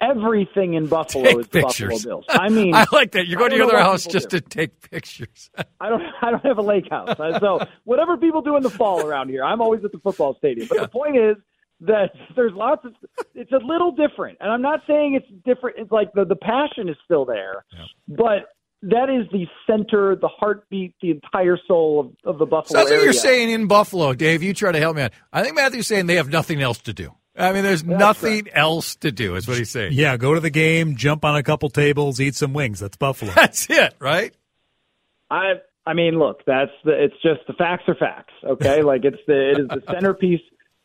Everything 0.00 0.74
in 0.74 0.86
Buffalo 0.86 1.24
Take 1.24 1.38
is 1.38 1.46
pictures. 1.48 1.90
Buffalo 1.90 2.22
Bills. 2.22 2.24
I 2.28 2.48
mean, 2.48 2.74
I 2.76 2.86
like 2.92 3.12
that. 3.12 3.26
You 3.26 3.36
go 3.36 3.48
to 3.48 3.54
your 3.54 3.66
other 3.66 3.78
house 3.78 4.04
just 4.04 4.30
do. 4.30 4.40
to 4.40 4.48
take 4.48 4.90
pictures. 4.90 5.50
I 5.80 5.88
don't 5.88 6.02
I 6.22 6.30
don't 6.30 6.44
have 6.44 6.58
a 6.58 6.62
lake 6.62 6.88
house. 6.90 7.16
So 7.40 7.60
whatever 7.84 8.16
people 8.16 8.42
do 8.42 8.56
in 8.56 8.62
the 8.62 8.70
fall 8.70 9.06
around 9.06 9.28
here, 9.28 9.44
I'm 9.44 9.60
always 9.60 9.84
at 9.84 9.92
the 9.92 9.98
football 9.98 10.34
stadium. 10.38 10.68
But 10.68 10.80
the 10.80 10.88
point 10.88 11.16
is 11.16 11.36
that 11.82 12.10
there's 12.36 12.52
lots 12.54 12.84
of 12.84 12.92
it's 13.34 13.52
a 13.52 13.58
little 13.64 13.92
different. 13.92 14.38
And 14.40 14.50
I'm 14.50 14.62
not 14.62 14.80
saying 14.86 15.14
it's 15.14 15.44
different 15.44 15.76
it's 15.78 15.92
like 15.92 16.12
the, 16.14 16.24
the 16.24 16.36
passion 16.36 16.88
is 16.88 16.96
still 17.04 17.24
there. 17.24 17.64
But 18.08 18.48
that 18.82 19.10
is 19.10 19.30
the 19.30 19.46
center, 19.66 20.16
the 20.16 20.28
heartbeat, 20.28 20.94
the 21.02 21.10
entire 21.10 21.58
soul 21.68 22.00
of, 22.24 22.32
of 22.34 22.38
the 22.38 22.46
Buffalo 22.46 22.78
Sounds 22.78 22.86
like 22.90 22.94
area. 22.94 23.04
you're 23.04 23.12
saying 23.12 23.50
in 23.50 23.66
Buffalo, 23.66 24.14
Dave. 24.14 24.42
You 24.42 24.54
try 24.54 24.72
to 24.72 24.78
help 24.78 24.96
me 24.96 25.02
out. 25.02 25.12
I 25.32 25.42
think 25.42 25.54
Matthew's 25.56 25.86
saying 25.86 26.06
they 26.06 26.16
have 26.16 26.30
nothing 26.30 26.62
else 26.62 26.78
to 26.78 26.94
do. 26.94 27.12
I 27.40 27.52
mean, 27.52 27.64
there's 27.64 27.84
nothing 27.84 28.48
else 28.52 28.96
to 28.96 29.10
do. 29.10 29.36
Is 29.36 29.48
what 29.48 29.58
he's 29.58 29.70
saying. 29.70 29.92
Yeah, 29.94 30.16
go 30.16 30.34
to 30.34 30.40
the 30.40 30.50
game, 30.50 30.96
jump 30.96 31.24
on 31.24 31.36
a 31.36 31.42
couple 31.42 31.70
tables, 31.70 32.20
eat 32.20 32.34
some 32.34 32.52
wings. 32.52 32.80
That's 32.80 32.96
Buffalo. 32.96 33.32
That's 33.34 33.68
it, 33.70 33.94
right? 33.98 34.34
I 35.30 35.54
I 35.86 35.94
mean, 35.94 36.18
look, 36.18 36.44
that's 36.46 36.72
the 36.84 36.92
it's 36.92 37.14
just 37.22 37.40
the 37.46 37.54
facts 37.54 37.84
are 37.88 37.94
facts, 37.94 38.34
okay? 38.44 38.82
like 38.84 39.04
it's 39.04 39.18
the 39.26 39.50
it 39.50 39.60
is 39.60 39.68
the 39.68 39.82
centerpiece 39.90 40.40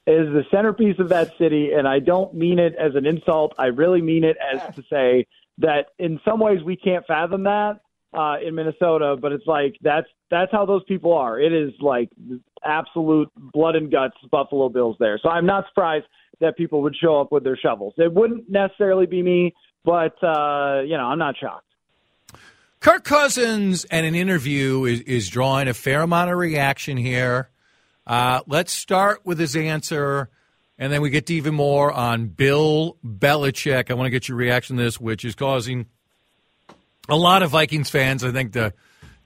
it 0.05 0.11
is 0.11 0.33
the 0.33 0.43
centerpiece 0.51 0.99
of 0.99 1.09
that 1.09 1.31
city 1.37 1.71
and 1.75 1.87
I 1.87 1.99
don't 1.99 2.33
mean 2.33 2.59
it 2.59 2.75
as 2.75 2.95
an 2.95 3.05
insult. 3.05 3.53
I 3.57 3.65
really 3.65 4.01
mean 4.01 4.23
it 4.23 4.37
as 4.37 4.75
to 4.75 4.83
say 4.89 5.27
that 5.57 5.87
in 5.99 6.19
some 6.23 6.39
ways 6.39 6.63
we 6.63 6.75
can't 6.75 7.05
fathom 7.05 7.43
that 7.43 7.81
uh 8.17 8.37
in 8.45 8.55
Minnesota, 8.55 9.15
but 9.19 9.31
it's 9.31 9.47
like 9.47 9.75
that's 9.81 10.07
that's 10.31 10.51
how 10.51 10.65
those 10.65 10.83
people 10.85 11.13
are. 11.13 11.39
It 11.39 11.53
is 11.53 11.73
like 11.81 12.09
absolute 12.63 13.29
blood 13.35 13.75
and 13.75 13.91
guts 13.91 14.15
Buffalo 14.31 14.69
Bills 14.69 14.95
there. 14.99 15.19
So 15.21 15.29
I'm 15.29 15.45
not 15.45 15.65
surprised 15.67 16.05
that 16.39 16.57
people 16.57 16.81
would 16.81 16.95
show 16.95 17.19
up 17.19 17.31
with 17.31 17.43
their 17.43 17.57
shovels. 17.57 17.93
It 17.97 18.13
wouldn't 18.13 18.49
necessarily 18.49 19.05
be 19.05 19.21
me, 19.21 19.53
but 19.83 20.21
uh, 20.23 20.81
you 20.81 20.97
know, 20.97 21.05
I'm 21.05 21.19
not 21.19 21.35
shocked. 21.37 21.65
Kirk 22.79 23.03
Cousins 23.03 23.85
and 23.85 24.05
an 24.05 24.13
interview 24.13 24.85
is, 24.85 25.01
is 25.01 25.29
drawing 25.29 25.67
a 25.67 25.73
fair 25.73 26.01
amount 26.01 26.29
of 26.29 26.37
reaction 26.37 26.97
here. 26.97 27.49
Uh, 28.05 28.41
let's 28.45 28.71
start 28.71 29.25
with 29.25 29.39
his 29.39 29.55
answer, 29.55 30.29
and 30.77 30.93
then 30.93 31.01
we 31.01 31.09
get 31.09 31.25
to 31.27 31.33
even 31.33 31.55
more 31.55 31.91
on 31.91 32.27
Bill 32.27 32.97
Belichick. 33.03 33.89
I 33.89 33.95
want 33.95 34.05
to 34.05 34.11
get 34.11 34.27
your 34.27 34.37
reaction 34.37 34.77
to 34.77 34.83
this, 34.83 34.99
which 34.99 35.25
is 35.25 35.33
causing 35.33 35.87
a 37.09 37.15
lot 37.15 37.41
of 37.41 37.49
Vikings 37.49 37.89
fans, 37.89 38.23
I 38.23 38.31
think, 38.31 38.53
to 38.53 38.73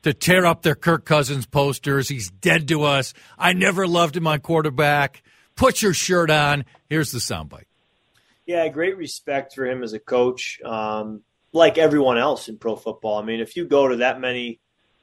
to 0.04 0.14
tear 0.14 0.46
up 0.46 0.62
their 0.62 0.76
Kirk 0.76 1.04
Cousins 1.04 1.46
posters. 1.46 2.08
He's 2.08 2.30
dead 2.30 2.70
to 2.70 2.84
us. 2.84 3.14
I 3.38 3.52
never 3.52 3.86
loved 3.86 4.16
him 4.16 4.28
on 4.28 4.40
quarterback. 4.40 5.22
Put 5.60 5.82
your 5.82 5.94
shirt 5.94 6.32
on. 6.32 6.64
Here's 6.88 7.12
the 7.12 7.20
soundbite. 7.20 7.66
Yeah, 8.46 8.66
great 8.70 8.96
respect 8.96 9.54
for 9.54 9.66
him 9.66 9.84
as 9.84 9.92
a 9.92 10.00
coach. 10.00 10.62
Um, 10.64 11.22
like 11.52 11.78
everyone 11.78 12.18
else 12.18 12.48
in 12.48 12.58
pro 12.58 12.78
football. 12.78 13.20
I 13.20 13.26
mean, 13.26 13.42
if 13.42 13.58
you 13.58 13.66
go 13.66 13.90
to 13.90 13.98
that 13.98 14.22
many 14.22 14.62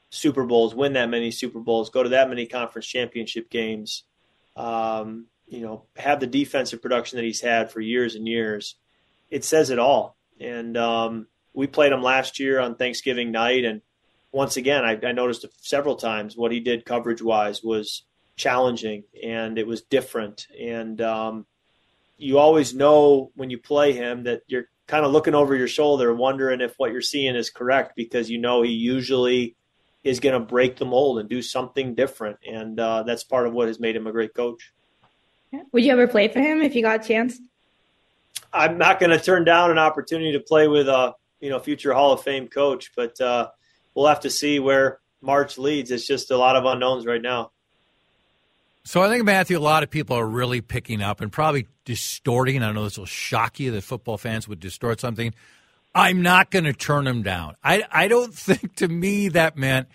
Super 0.08 0.46
Bowls, 0.46 0.74
win 0.74 0.94
that 0.94 1.10
many 1.10 1.30
Super 1.30 1.60
Bowls, 1.60 1.90
go 1.90 2.02
to 2.02 2.08
that 2.08 2.30
many 2.30 2.46
conference 2.46 2.86
championship 2.86 3.50
games, 3.50 4.04
um, 4.56 5.26
you 5.46 5.60
know, 5.60 5.84
have 5.94 6.20
the 6.20 6.26
defensive 6.26 6.80
production 6.80 7.18
that 7.18 7.26
he's 7.26 7.42
had 7.42 7.70
for 7.70 7.82
years 7.82 8.14
and 8.14 8.26
years, 8.26 8.76
it 9.30 9.44
says 9.44 9.68
it 9.68 9.78
all. 9.78 10.16
And 10.40 10.74
um, 10.78 11.26
we 11.52 11.66
played 11.66 11.92
him 11.92 12.02
last 12.02 12.40
year 12.40 12.60
on 12.60 12.76
Thanksgiving 12.76 13.30
night, 13.30 13.66
and 13.66 13.82
once 14.32 14.56
again, 14.56 14.86
I, 14.86 14.98
I 15.06 15.12
noticed 15.12 15.44
several 15.60 15.96
times 15.96 16.34
what 16.34 16.50
he 16.50 16.60
did 16.60 16.86
coverage 16.86 17.20
wise 17.20 17.62
was 17.62 18.05
challenging 18.36 19.04
and 19.22 19.58
it 19.58 19.66
was 19.66 19.82
different. 19.82 20.46
And 20.58 21.00
um, 21.00 21.46
you 22.18 22.38
always 22.38 22.74
know 22.74 23.30
when 23.34 23.50
you 23.50 23.58
play 23.58 23.92
him 23.92 24.24
that 24.24 24.42
you're 24.46 24.66
kind 24.86 25.04
of 25.04 25.12
looking 25.12 25.34
over 25.34 25.54
your 25.54 25.68
shoulder, 25.68 26.14
wondering 26.14 26.60
if 26.60 26.74
what 26.76 26.92
you're 26.92 27.00
seeing 27.00 27.34
is 27.34 27.50
correct 27.50 27.94
because 27.96 28.30
you 28.30 28.38
know 28.38 28.62
he 28.62 28.72
usually 28.72 29.56
is 30.04 30.20
going 30.20 30.34
to 30.34 30.40
break 30.40 30.76
the 30.76 30.84
mold 30.84 31.18
and 31.18 31.28
do 31.28 31.42
something 31.42 31.94
different. 31.94 32.38
And 32.46 32.78
uh, 32.78 33.02
that's 33.02 33.24
part 33.24 33.46
of 33.46 33.52
what 33.52 33.68
has 33.68 33.80
made 33.80 33.96
him 33.96 34.06
a 34.06 34.12
great 34.12 34.34
coach. 34.34 34.72
Would 35.72 35.84
you 35.84 35.92
ever 35.92 36.06
play 36.06 36.28
for 36.28 36.40
him 36.40 36.62
if 36.62 36.74
you 36.74 36.82
got 36.82 37.04
a 37.04 37.08
chance? 37.08 37.38
I'm 38.52 38.78
not 38.78 39.00
going 39.00 39.10
to 39.10 39.18
turn 39.18 39.44
down 39.44 39.70
an 39.70 39.78
opportunity 39.78 40.32
to 40.32 40.40
play 40.40 40.68
with 40.68 40.88
a 40.88 41.14
you 41.40 41.50
know 41.50 41.58
future 41.58 41.92
Hall 41.92 42.12
of 42.12 42.22
Fame 42.22 42.48
coach, 42.48 42.92
but 42.94 43.20
uh, 43.20 43.48
we'll 43.94 44.06
have 44.06 44.20
to 44.20 44.30
see 44.30 44.58
where 44.58 45.00
March 45.20 45.58
leads. 45.58 45.90
It's 45.90 46.06
just 46.06 46.30
a 46.30 46.36
lot 46.36 46.56
of 46.56 46.64
unknowns 46.64 47.06
right 47.06 47.20
now. 47.20 47.52
So 48.86 49.02
I 49.02 49.08
think 49.08 49.24
Matthew, 49.24 49.58
a 49.58 49.60
lot 49.60 49.82
of 49.82 49.90
people 49.90 50.16
are 50.16 50.26
really 50.26 50.60
picking 50.60 51.02
up 51.02 51.20
and 51.20 51.32
probably 51.32 51.66
distorting. 51.84 52.62
I 52.62 52.70
know 52.70 52.84
this 52.84 52.96
will 52.96 53.04
shock 53.04 53.58
you 53.58 53.72
that 53.72 53.82
football 53.82 54.16
fans 54.16 54.46
would 54.46 54.60
distort 54.60 55.00
something. 55.00 55.34
I'm 55.92 56.22
not 56.22 56.50
going 56.52 56.66
to 56.66 56.72
turn 56.72 57.04
him 57.06 57.22
down. 57.22 57.56
I 57.64 57.82
I 57.90 58.06
don't 58.06 58.32
think 58.48 58.76
to 58.76 58.86
me 58.88 59.28
that 59.30 59.56
meant 59.56 59.88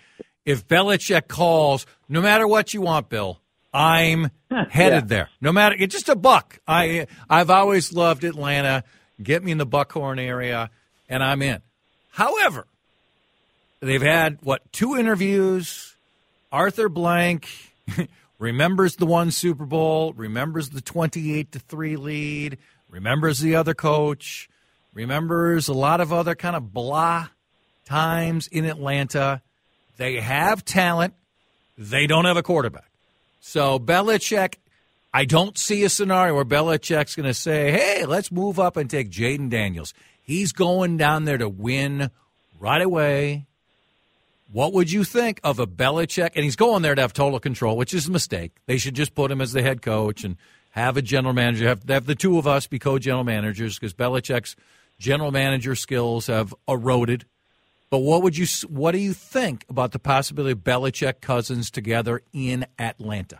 if 0.44 0.68
Belichick 0.68 1.26
calls, 1.26 1.86
no 2.08 2.20
matter 2.20 2.46
what 2.46 2.74
you 2.74 2.82
want, 2.82 3.08
Bill, 3.08 3.40
I'm 3.72 4.30
headed 4.70 5.04
Yeah. 5.04 5.06
there. 5.06 5.28
No 5.40 5.52
matter 5.52 5.74
it's 5.78 5.94
just 5.94 6.10
a 6.10 6.16
buck. 6.16 6.58
I 6.68 7.06
I've 7.30 7.48
always 7.50 7.94
loved 7.94 8.24
Atlanta. 8.24 8.84
Get 9.22 9.42
me 9.42 9.52
in 9.52 9.58
the 9.58 9.66
Buckhead 9.66 10.20
area, 10.20 10.68
and 11.08 11.22
I'm 11.24 11.40
in. 11.40 11.62
However, 12.10 12.66
they've 13.80 14.02
had 14.02 14.36
what 14.42 14.70
two 14.70 14.96
interviews? 14.96 15.94
Arthur 16.50 16.90
Blank, 16.90 17.48
remembers 18.42 18.96
the 18.96 19.06
one 19.06 19.30
Super 19.30 19.64
Bowl, 19.64 20.12
remembers 20.14 20.70
the 20.70 20.80
28 20.80 21.52
to 21.52 21.60
3 21.60 21.96
lead, 21.96 22.58
remembers 22.90 23.38
the 23.38 23.54
other 23.54 23.72
coach, 23.72 24.48
remembers 24.92 25.68
a 25.68 25.72
lot 25.72 26.00
of 26.00 26.12
other 26.12 26.34
kind 26.34 26.56
of 26.56 26.74
blah 26.74 27.28
times 27.84 28.48
in 28.48 28.64
Atlanta. 28.64 29.42
They 29.96 30.20
have 30.20 30.64
talent, 30.64 31.14
they 31.78 32.08
don't 32.08 32.24
have 32.24 32.36
a 32.36 32.42
quarterback. 32.42 32.90
So 33.40 33.78
Belichick, 33.78 34.56
I 35.14 35.24
don't 35.24 35.56
see 35.56 35.84
a 35.84 35.88
scenario 35.88 36.34
where 36.34 36.44
Belichick's 36.44 37.14
going 37.14 37.28
to 37.28 37.34
say, 37.34 37.70
hey, 37.70 38.06
let's 38.06 38.32
move 38.32 38.58
up 38.58 38.76
and 38.76 38.90
take 38.90 39.08
Jayden 39.08 39.50
Daniels. 39.50 39.94
He's 40.20 40.50
going 40.50 40.96
down 40.96 41.26
there 41.26 41.38
to 41.38 41.48
win 41.48 42.10
right 42.58 42.82
away. 42.82 43.46
What 44.52 44.74
would 44.74 44.92
you 44.92 45.02
think 45.02 45.40
of 45.42 45.58
a 45.58 45.66
Belichick? 45.66 46.32
And 46.34 46.44
he's 46.44 46.56
going 46.56 46.82
there 46.82 46.94
to 46.94 47.00
have 47.00 47.14
total 47.14 47.40
control, 47.40 47.74
which 47.74 47.94
is 47.94 48.06
a 48.06 48.10
mistake. 48.10 48.52
They 48.66 48.76
should 48.76 48.94
just 48.94 49.14
put 49.14 49.30
him 49.30 49.40
as 49.40 49.52
the 49.52 49.62
head 49.62 49.80
coach 49.80 50.24
and 50.24 50.36
have 50.72 50.98
a 50.98 51.02
general 51.02 51.32
manager. 51.32 51.66
Have, 51.68 51.88
have 51.88 52.04
the 52.04 52.14
two 52.14 52.36
of 52.36 52.46
us 52.46 52.66
be 52.66 52.78
co-general 52.78 53.24
managers 53.24 53.78
because 53.78 53.94
Belichick's 53.94 54.54
general 54.98 55.32
manager 55.32 55.74
skills 55.74 56.26
have 56.26 56.54
eroded. 56.68 57.24
But 57.88 58.00
what 58.00 58.22
would 58.22 58.36
you? 58.36 58.46
What 58.68 58.92
do 58.92 58.98
you 58.98 59.14
think 59.14 59.64
about 59.70 59.92
the 59.92 59.98
possibility 59.98 60.52
of 60.52 60.58
Belichick 60.58 61.22
Cousins 61.22 61.70
together 61.70 62.20
in 62.34 62.66
Atlanta? 62.78 63.38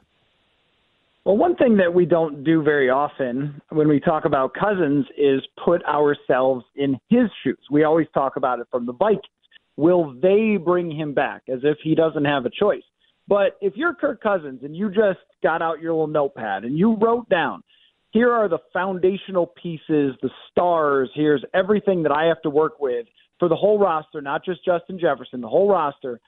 Well, 1.24 1.36
one 1.36 1.56
thing 1.56 1.76
that 1.76 1.94
we 1.94 2.04
don't 2.06 2.42
do 2.42 2.62
very 2.62 2.88
often 2.90 3.60
when 3.68 3.88
we 3.88 4.00
talk 4.00 4.24
about 4.24 4.54
Cousins 4.54 5.06
is 5.16 5.42
put 5.62 5.84
ourselves 5.84 6.64
in 6.74 6.98
his 7.08 7.30
shoes. 7.42 7.60
We 7.70 7.84
always 7.84 8.08
talk 8.12 8.36
about 8.36 8.60
it 8.60 8.66
from 8.70 8.86
the 8.86 8.92
Vikings 8.92 9.26
will 9.76 10.14
they 10.20 10.56
bring 10.56 10.90
him 10.90 11.14
back 11.14 11.42
as 11.48 11.60
if 11.62 11.78
he 11.82 11.94
doesn't 11.94 12.24
have 12.24 12.46
a 12.46 12.50
choice? 12.50 12.82
But 13.28 13.56
if 13.60 13.74
you're 13.76 13.94
Kirk 13.94 14.22
Cousins 14.22 14.60
and 14.62 14.76
you 14.76 14.88
just 14.88 15.20
got 15.42 15.62
out 15.62 15.80
your 15.80 15.92
little 15.92 16.06
notepad 16.06 16.64
and 16.64 16.76
you 16.76 16.96
wrote 16.96 17.28
down, 17.28 17.62
here 18.10 18.30
are 18.30 18.48
the 18.48 18.58
foundational 18.72 19.46
pieces, 19.46 20.14
the 20.20 20.30
stars, 20.50 21.10
here's 21.14 21.44
everything 21.54 22.02
that 22.02 22.12
I 22.12 22.24
have 22.26 22.42
to 22.42 22.50
work 22.50 22.78
with 22.78 23.06
for 23.38 23.48
the 23.48 23.56
whole 23.56 23.78
roster, 23.78 24.20
not 24.20 24.44
just 24.44 24.64
Justin 24.64 24.98
Jefferson, 24.98 25.40
the 25.40 25.48
whole 25.48 25.68
roster, 25.68 26.20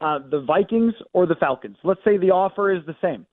uh, 0.00 0.20
the 0.30 0.42
Vikings 0.42 0.94
or 1.12 1.26
the 1.26 1.34
Falcons. 1.34 1.76
Let's 1.82 2.00
say 2.04 2.18
the 2.18 2.30
offer 2.30 2.72
is 2.72 2.84
the 2.86 2.96
same. 3.02 3.26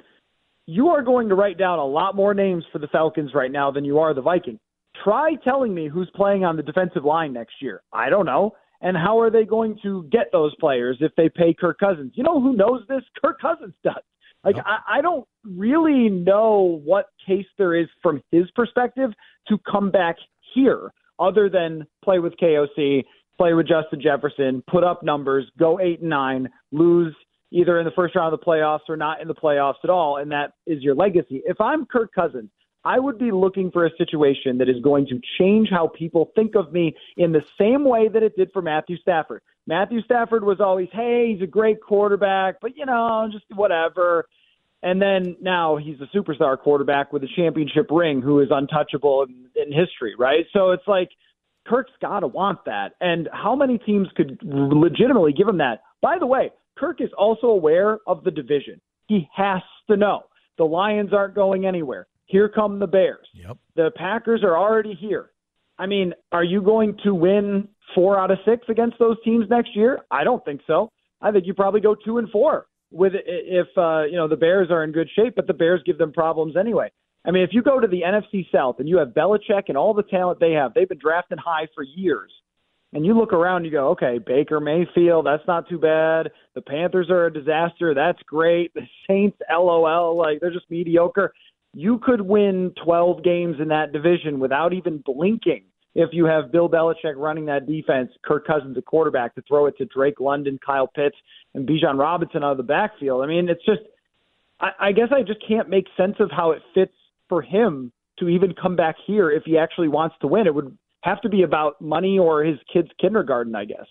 You 0.65 0.88
are 0.89 1.01
going 1.01 1.30
to 1.30 1.36
write 1.36 1.58
down 1.58 1.80
a 1.80 1.86
lot 1.86 2.15
more 2.15 2.34
names 2.34 2.63
for 2.72 2.80
the 2.80 2.88
Falcons 2.88 3.32
right 3.34 3.51
now 3.51 3.72
than 3.72 3.86
you 3.86 4.00
are 4.00 4.13
the 4.13 4.22
Vikings. 4.22 4.60
Try 5.03 5.36
telling 5.44 5.74
me 5.74 5.88
who's 5.88 6.10
playing 6.15 6.44
on 6.44 6.56
the 6.56 6.63
defensive 6.63 7.06
line 7.06 7.34
next 7.34 7.56
year. 7.62 7.82
I 7.94 8.10
don't 8.10 8.25
know. 8.25 8.53
And 8.81 8.97
how 8.97 9.19
are 9.19 9.29
they 9.29 9.45
going 9.45 9.77
to 9.83 10.07
get 10.11 10.31
those 10.31 10.55
players 10.59 10.97
if 11.01 11.11
they 11.15 11.29
pay 11.29 11.53
Kirk 11.53 11.77
Cousins? 11.79 12.13
You 12.15 12.23
know 12.23 12.41
who 12.41 12.55
knows 12.55 12.81
this? 12.88 13.03
Kirk 13.23 13.39
Cousins 13.39 13.73
does. 13.83 14.01
Like 14.43 14.55
I, 14.65 14.97
I 14.97 15.01
don't 15.01 15.27
really 15.43 16.09
know 16.09 16.81
what 16.83 17.07
case 17.25 17.45
there 17.57 17.75
is 17.75 17.88
from 18.01 18.21
his 18.31 18.50
perspective 18.55 19.11
to 19.50 19.57
come 19.71 19.91
back 19.91 20.15
here, 20.55 20.91
other 21.19 21.50
than 21.50 21.85
play 22.03 22.19
with 22.19 22.33
KOC, 22.41 23.03
play 23.38 23.53
with 23.53 23.67
Justin 23.67 24.01
Jefferson, 24.01 24.63
put 24.69 24.83
up 24.83 25.03
numbers, 25.03 25.45
go 25.59 25.79
eight 25.79 26.01
and 26.01 26.09
nine, 26.09 26.50
lose 26.71 27.15
either 27.51 27.79
in 27.79 27.85
the 27.85 27.91
first 27.91 28.15
round 28.15 28.33
of 28.33 28.39
the 28.39 28.45
playoffs 28.45 28.89
or 28.89 28.97
not 28.97 29.21
in 29.21 29.27
the 29.27 29.35
playoffs 29.35 29.83
at 29.83 29.89
all, 29.89 30.17
and 30.17 30.31
that 30.31 30.53
is 30.65 30.81
your 30.81 30.95
legacy. 30.95 31.41
If 31.45 31.59
I'm 31.59 31.85
Kirk 31.85 32.11
Cousins, 32.13 32.50
I 32.83 33.00
would 33.00 33.19
be 33.19 33.31
looking 33.31 33.69
for 33.71 33.85
a 33.85 33.91
situation 33.97 34.57
that 34.57 34.69
is 34.69 34.81
going 34.83 35.05
to 35.07 35.19
change 35.39 35.69
how 35.69 35.88
people 35.88 36.31
think 36.35 36.55
of 36.55 36.73
me 36.73 36.95
in 37.17 37.31
the 37.31 37.43
same 37.59 37.85
way 37.85 38.07
that 38.07 38.23
it 38.23 38.35
did 38.35 38.51
for 38.51 38.61
Matthew 38.61 38.97
Stafford. 38.97 39.41
Matthew 39.67 40.01
Stafford 40.01 40.43
was 40.43 40.59
always, 40.59 40.89
hey, 40.91 41.33
he's 41.33 41.43
a 41.43 41.47
great 41.47 41.81
quarterback, 41.81 42.55
but 42.61 42.75
you 42.75 42.85
know, 42.85 43.29
just 43.31 43.45
whatever. 43.53 44.25
And 44.83 45.00
then 45.00 45.38
now 45.39 45.77
he's 45.77 45.97
a 46.01 46.17
superstar 46.17 46.57
quarterback 46.57 47.13
with 47.13 47.23
a 47.23 47.27
championship 47.35 47.88
ring 47.91 48.21
who 48.21 48.39
is 48.39 48.50
untouchable 48.50 49.23
in, 49.23 49.45
in 49.55 49.71
history, 49.71 50.15
right? 50.17 50.45
So 50.53 50.71
it's 50.71 50.88
like 50.88 51.09
Kirk's 51.67 51.91
got 52.01 52.21
to 52.21 52.27
want 52.27 52.65
that. 52.65 52.93
And 53.00 53.29
how 53.31 53.55
many 53.55 53.77
teams 53.77 54.07
could 54.15 54.39
legitimately 54.43 55.33
give 55.33 55.47
him 55.47 55.59
that? 55.59 55.81
By 56.01 56.17
the 56.19 56.25
way, 56.25 56.50
Kirk 56.77 57.00
is 57.00 57.09
also 57.15 57.47
aware 57.47 58.00
of 58.07 58.23
the 58.23 58.31
division. 58.31 58.81
He 59.07 59.29
has 59.35 59.61
to 59.87 59.98
know. 59.98 60.24
The 60.57 60.63
Lions 60.63 61.13
aren't 61.13 61.35
going 61.35 61.67
anywhere. 61.67 62.07
Here 62.31 62.48
come 62.48 62.79
the 62.79 62.87
Bears. 62.87 63.27
Yep. 63.33 63.57
The 63.75 63.91
Packers 63.96 64.41
are 64.44 64.57
already 64.57 64.94
here. 64.94 65.31
I 65.77 65.85
mean, 65.85 66.13
are 66.31 66.44
you 66.44 66.61
going 66.61 66.98
to 67.03 67.13
win 67.13 67.67
four 67.94 68.17
out 68.17 68.31
of 68.31 68.37
six 68.46 68.63
against 68.70 68.98
those 69.00 69.17
teams 69.24 69.48
next 69.50 69.75
year? 69.75 70.00
I 70.09 70.24
don't 70.24 70.44
think 70.46 70.61
so. 70.65 70.89
I 71.22 71.31
think 71.31 71.46
you 71.46 71.53
probably 71.53 71.81
go 71.81 71.96
two 71.96 72.20
and 72.20 72.29
four 72.29 72.67
with 72.91 73.13
if 73.15 73.67
uh, 73.77 74.03
you 74.03 74.15
know 74.15 74.27
the 74.27 74.37
Bears 74.37 74.70
are 74.72 74.83
in 74.83 74.91
good 74.91 75.09
shape, 75.15 75.35
but 75.35 75.48
the 75.48 75.53
Bears 75.53 75.81
give 75.85 75.98
them 75.98 76.13
problems 76.13 76.55
anyway. 76.57 76.89
I 77.25 77.31
mean, 77.31 77.44
if 77.44 77.51
you 77.51 77.61
go 77.61 77.79
to 77.79 77.87
the 77.87 78.01
NFC 78.01 78.48
South 78.51 78.77
and 78.79 78.89
you 78.89 78.98
have 78.98 79.09
Belichick 79.09 79.63
and 79.67 79.77
all 79.77 79.94
the 79.94 80.03
talent 80.03 80.39
they 80.39 80.53
have, 80.53 80.74
they've 80.74 80.89
been 80.89 80.98
drafting 80.98 81.37
high 81.37 81.67
for 81.75 81.83
years. 81.83 82.31
And 82.94 83.05
you 83.05 83.17
look 83.17 83.31
around, 83.31 83.63
you 83.63 83.72
go, 83.72 83.89
okay, 83.89 84.20
Baker 84.25 84.59
Mayfield, 84.59 85.25
that's 85.25 85.48
not 85.48 85.70
too 85.70 85.77
bad. 85.77 86.29
The 86.55 86.61
Panthers 86.61 87.09
are 87.09 87.27
a 87.27 87.33
disaster, 87.33 87.94
that's 87.94 88.22
great. 88.24 88.72
The 88.75 88.81
Saints, 89.07 89.37
LOL, 89.50 90.17
like 90.17 90.39
they're 90.41 90.51
just 90.51 90.70
mediocre 90.70 91.31
you 91.74 92.00
could 92.00 92.22
win 92.22 92.74
12 92.84 93.24
games 93.24 93.57
in 93.60 93.70
that 93.70 93.92
division 93.94 94.40
without 94.40 94.74
even 94.74 95.03
blinking 95.05 95.64
if 95.94 96.10
you 96.14 96.25
have 96.25 96.51
Bill 96.51 96.70
Belichick 96.70 97.16
running 97.18 97.46
that 97.48 97.68
defense, 97.68 98.12
Kirk 98.24 98.48
Cousins 98.48 98.77
a 98.77 98.81
quarterback 98.81 99.36
to 99.36 99.42
throw 99.42 99.66
it 99.66 99.77
to 99.77 99.86
Drake 99.86 100.20
London, 100.20 100.57
Kyle 100.66 100.88
Pitts, 100.88 101.18
and 101.53 101.68
Bijan 101.68 102.00
Robinson 102.00 102.44
out 102.44 102.51
of 102.51 102.57
the 102.57 102.64
backfield. 102.64 103.24
I 103.24 103.27
mean, 103.27 103.50
it's 103.50 103.64
just, 103.66 103.81
I, 104.60 104.70
I 104.79 104.92
guess 104.94 105.10
I 105.12 105.24
just 105.24 105.46
can't 105.46 105.70
make 105.70 105.88
sense 105.98 106.16
of 106.20 106.31
how 106.31 106.51
it 106.51 106.62
fits 106.74 106.94
for 107.27 107.42
him 107.42 107.92
to 108.20 108.29
even 108.29 108.53
come 108.53 108.75
back 108.75 108.96
here 109.05 109.29
if 109.29 109.44
he 109.44 109.57
actually 109.57 109.90
wants 109.90 110.16
to 110.22 110.27
win. 110.27 110.48
It 110.48 110.55
would 110.55 110.77
have 111.01 111.22
to 111.22 111.29
be 111.29 111.42
about 111.42 111.81
money 111.81 112.18
or 112.18 112.44
his 112.44 112.60
kid's 112.72 112.90
kindergarten, 113.00 113.55
I 113.55 113.66
guess. 113.66 113.88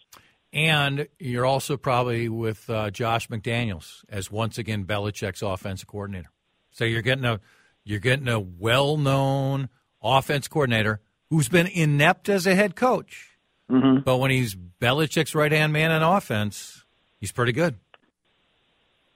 And 0.53 1.07
you're 1.19 1.47
also 1.47 1.77
probably 1.77 2.29
with 2.29 2.69
uh, 2.71 2.91
Josh 2.91 3.29
McDaniels 3.29 4.05
as 4.09 4.31
once 4.31 4.59
again 4.59 4.85
Belichick's 4.85 5.43
offensive 5.43 5.87
coordinator. 5.87 6.31
So 6.71 6.85
you're 6.85 7.03
getting 7.03 7.25
a 7.25 7.41
you're 7.85 8.01
getting 8.01 8.29
a 8.29 8.41
well 8.41 8.97
known 8.97 9.69
offense 10.03 10.49
coordinator 10.49 11.01
who's 11.29 11.49
been 11.49 11.67
inept 11.67 12.29
as 12.29 12.47
a 12.47 12.55
head 12.55 12.77
coach. 12.77 13.39
Mm-hmm. 13.71 14.01
But 14.05 14.17
when 14.17 14.31
he's 14.31 14.55
Belichick's 14.55 15.35
right 15.35 15.53
hand 15.53 15.73
man 15.73 15.91
in 15.93 16.03
offense, 16.03 16.85
he's 17.19 17.33
pretty 17.33 17.53
good. 17.53 17.77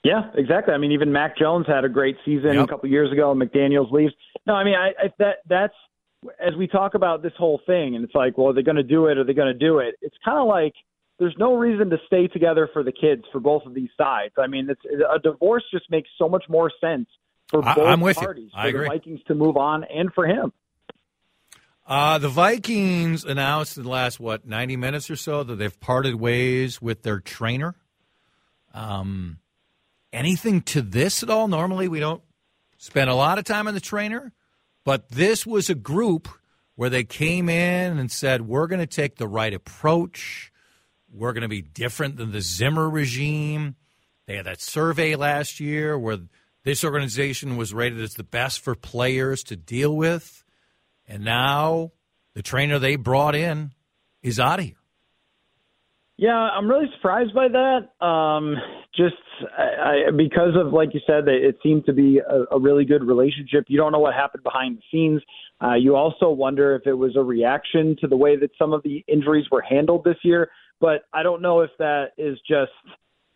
Yeah, 0.05 0.31
exactly. 0.35 0.75
I 0.75 0.79
mean, 0.79 0.93
even 0.93 1.13
Mac 1.13 1.37
Jones 1.39 1.67
had 1.67 1.85
a 1.85 1.89
great 1.89 2.17
season 2.25 2.55
yep. 2.55 2.65
a 2.65 2.67
couple 2.67 2.91
years 2.91 3.11
ago. 3.11 3.35
McDaniels 3.35 3.91
leaves. 3.91 4.13
No, 4.47 4.55
I 4.55 4.63
mean, 4.63 4.75
I, 4.75 4.89
I 4.89 5.13
that 5.19 5.37
that's 5.49 5.75
as 6.39 6.55
we 6.57 6.67
talk 6.67 6.95
about 6.95 7.23
this 7.23 7.33
whole 7.39 7.61
thing, 7.67 7.97
and 7.97 8.05
it's 8.05 8.15
like, 8.15 8.37
well, 8.37 8.49
are 8.49 8.53
they 8.53 8.63
going 8.63 8.77
to 8.77 8.83
do 8.83 9.07
it? 9.07 9.17
Are 9.17 9.25
they 9.25 9.33
going 9.33 9.53
to 9.53 9.59
do 9.59 9.79
it? 9.79 9.95
It's 10.03 10.17
kind 10.23 10.39
of 10.39 10.47
like 10.47 10.75
there's 11.19 11.35
no 11.39 11.55
reason 11.55 11.89
to 11.91 11.97
stay 12.07 12.27
together 12.27 12.69
for 12.73 12.83
the 12.83 12.93
kids 12.93 13.23
for 13.33 13.41
both 13.41 13.65
of 13.65 13.75
these 13.75 13.89
sides. 13.97 14.35
I 14.39 14.47
mean, 14.47 14.69
it's 14.69 14.81
a 14.85 15.19
divorce 15.19 15.65
just 15.73 15.91
makes 15.91 16.09
so 16.19 16.29
much 16.29 16.45
more 16.51 16.71
sense 16.81 17.09
for 17.49 17.63
both 17.63 17.79
I'm 17.79 18.01
with 18.01 18.17
parties, 18.17 18.51
you. 18.53 18.59
I 18.59 18.63
for 18.63 18.69
agree. 18.69 18.85
the 18.85 18.95
Vikings 18.95 19.21
to 19.29 19.35
move 19.35 19.57
on 19.57 19.85
and 19.85 20.13
for 20.13 20.27
him. 20.27 20.53
Uh, 21.87 22.17
the 22.19 22.31
Vikings 22.31 23.25
announced 23.25 23.77
in 23.77 23.83
the 23.83 23.91
last 23.91 24.19
what 24.19 24.47
ninety 24.47 24.77
minutes 24.77 25.11
or 25.11 25.17
so 25.17 25.43
that 25.45 25.57
they've 25.57 25.81
parted 25.81 26.15
ways 26.15 26.81
with 26.81 27.03
their 27.03 27.21
trainer. 27.21 27.75
Um, 28.73 29.39
anything 30.13 30.63
to 30.63 30.81
this 30.81 31.23
at 31.23 31.29
all? 31.29 31.47
Normally, 31.47 31.89
we 31.89 32.01
don't 32.01 32.23
spend 32.79 33.11
a 33.11 33.15
lot 33.15 33.39
of 33.39 33.45
time 33.45 33.69
on 33.69 33.75
the 33.75 33.81
trainer, 33.81 34.33
but 34.85 35.11
this 35.11 35.47
was 35.47 35.69
a 35.69 35.75
group 35.75 36.29
where 36.75 36.89
they 36.91 37.05
came 37.05 37.51
in 37.51 37.99
and 37.99 38.11
said, 38.11 38.49
"We're 38.49 38.67
going 38.67 38.81
to 38.81 38.87
take 38.87 39.17
the 39.17 39.29
right 39.29 39.53
approach. 39.53 40.51
We're 41.13 41.35
going 41.35 41.43
to 41.43 41.49
be 41.49 41.63
different 41.63 42.17
than 42.17 42.33
the 42.33 42.41
Zimmer 42.41 42.89
regime." 42.89 43.77
They 44.27 44.37
had 44.37 44.47
that 44.47 44.63
survey 44.63 45.17
last 45.17 45.61
year 45.61 45.99
where 45.99 46.19
this 46.65 46.85
organization 46.85 47.57
was 47.57 47.73
rated 47.73 48.01
as 48.01 48.15
the 48.15 48.25
best 48.25 48.61
for 48.61 48.75
players 48.75 49.43
to 49.45 49.57
deal 49.57 49.95
with, 49.95 50.45
and 51.07 51.25
now 51.25 51.93
the 52.35 52.43
trainer 52.43 52.79
they 52.79 52.97
brought 52.97 53.35
in 53.35 53.73
is 54.23 54.41
out 54.41 54.59
of 54.59 54.65
here. 54.65 54.75
Yeah, 56.17 56.37
I'm 56.37 56.69
really 56.69 56.87
surprised 56.97 57.35
by 57.35 57.49
that. 57.49 58.05
Um, 58.07 58.55
just 58.97 59.17
I, 59.59 60.09
I, 60.09 60.11
because 60.17 60.55
of, 60.55 60.73
like 60.73 60.95
you 60.95 61.01
said, 61.07 61.27
it 61.27 61.57
seemed 61.63 61.87
to 61.87 61.93
be 61.93 62.19
a, 62.19 62.55
a 62.55 62.61
really 62.61 62.85
good 62.85 63.03
relationship. 63.03 63.65
You 63.67 63.77
don't 63.77 63.91
know 63.91 63.99
what 63.99 64.15
happened 64.15 64.45
behind 64.45 64.79
the 64.79 64.83
scenes. 64.93 65.23
Uh, 65.61 65.75
you 65.75 65.97
also 65.97 66.31
wonder 66.31 66.77
if 66.77 66.87
it 66.87 66.95
was 66.95 67.17
a 67.17 67.23
reaction 67.23 67.97
to 68.01 68.07
the 68.07 68.17
way 68.17 68.37
that 68.37 68.51
some 68.59 68.73
of 68.73 68.83
the 68.85 69.05
injuries 69.09 69.47
were 69.51 69.63
handled 69.63 70.05
this 70.05 70.17
year. 70.23 70.51
But 70.81 71.03
I 71.13 71.25
don't 71.25 71.43
know 71.43 71.61
if 71.63 71.71
that 71.79 72.13
is 72.17 72.39
just 72.49 72.71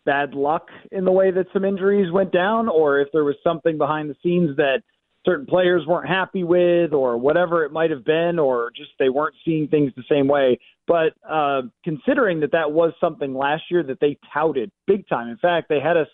bad 0.05 0.33
luck 0.33 0.67
in 0.91 1.05
the 1.05 1.11
way 1.11 1.31
that 1.31 1.47
some 1.53 1.65
injuries 1.65 2.11
went 2.11 2.31
down, 2.31 2.67
or 2.67 2.99
if 2.99 3.09
there 3.11 3.23
was 3.23 3.35
something 3.43 3.77
behind 3.77 4.09
the 4.09 4.15
scenes 4.23 4.55
that 4.57 4.81
certain 5.25 5.45
players 5.45 5.85
weren't 5.85 6.07
happy 6.07 6.43
with, 6.43 6.93
or 6.93 7.17
whatever 7.17 7.65
it 7.65 7.71
might 7.71 7.91
have 7.91 8.05
been, 8.05 8.39
or 8.39 8.71
just 8.75 8.91
they 8.99 9.09
weren't 9.09 9.35
seeing 9.43 9.67
things 9.67 9.91
the 9.95 10.03
same 10.09 10.27
way. 10.27 10.57
But 10.87 11.13
uh, 11.29 11.63
considering 11.83 12.39
that 12.39 12.51
that 12.53 12.71
was 12.71 12.93
something 12.99 13.33
last 13.33 13.63
year 13.69 13.83
that 13.83 13.99
they 13.99 14.17
touted 14.33 14.71
big 14.87 15.07
time, 15.07 15.27
in 15.29 15.37
fact, 15.37 15.67
they 15.69 15.79
had 15.79 15.97
us 15.97 16.07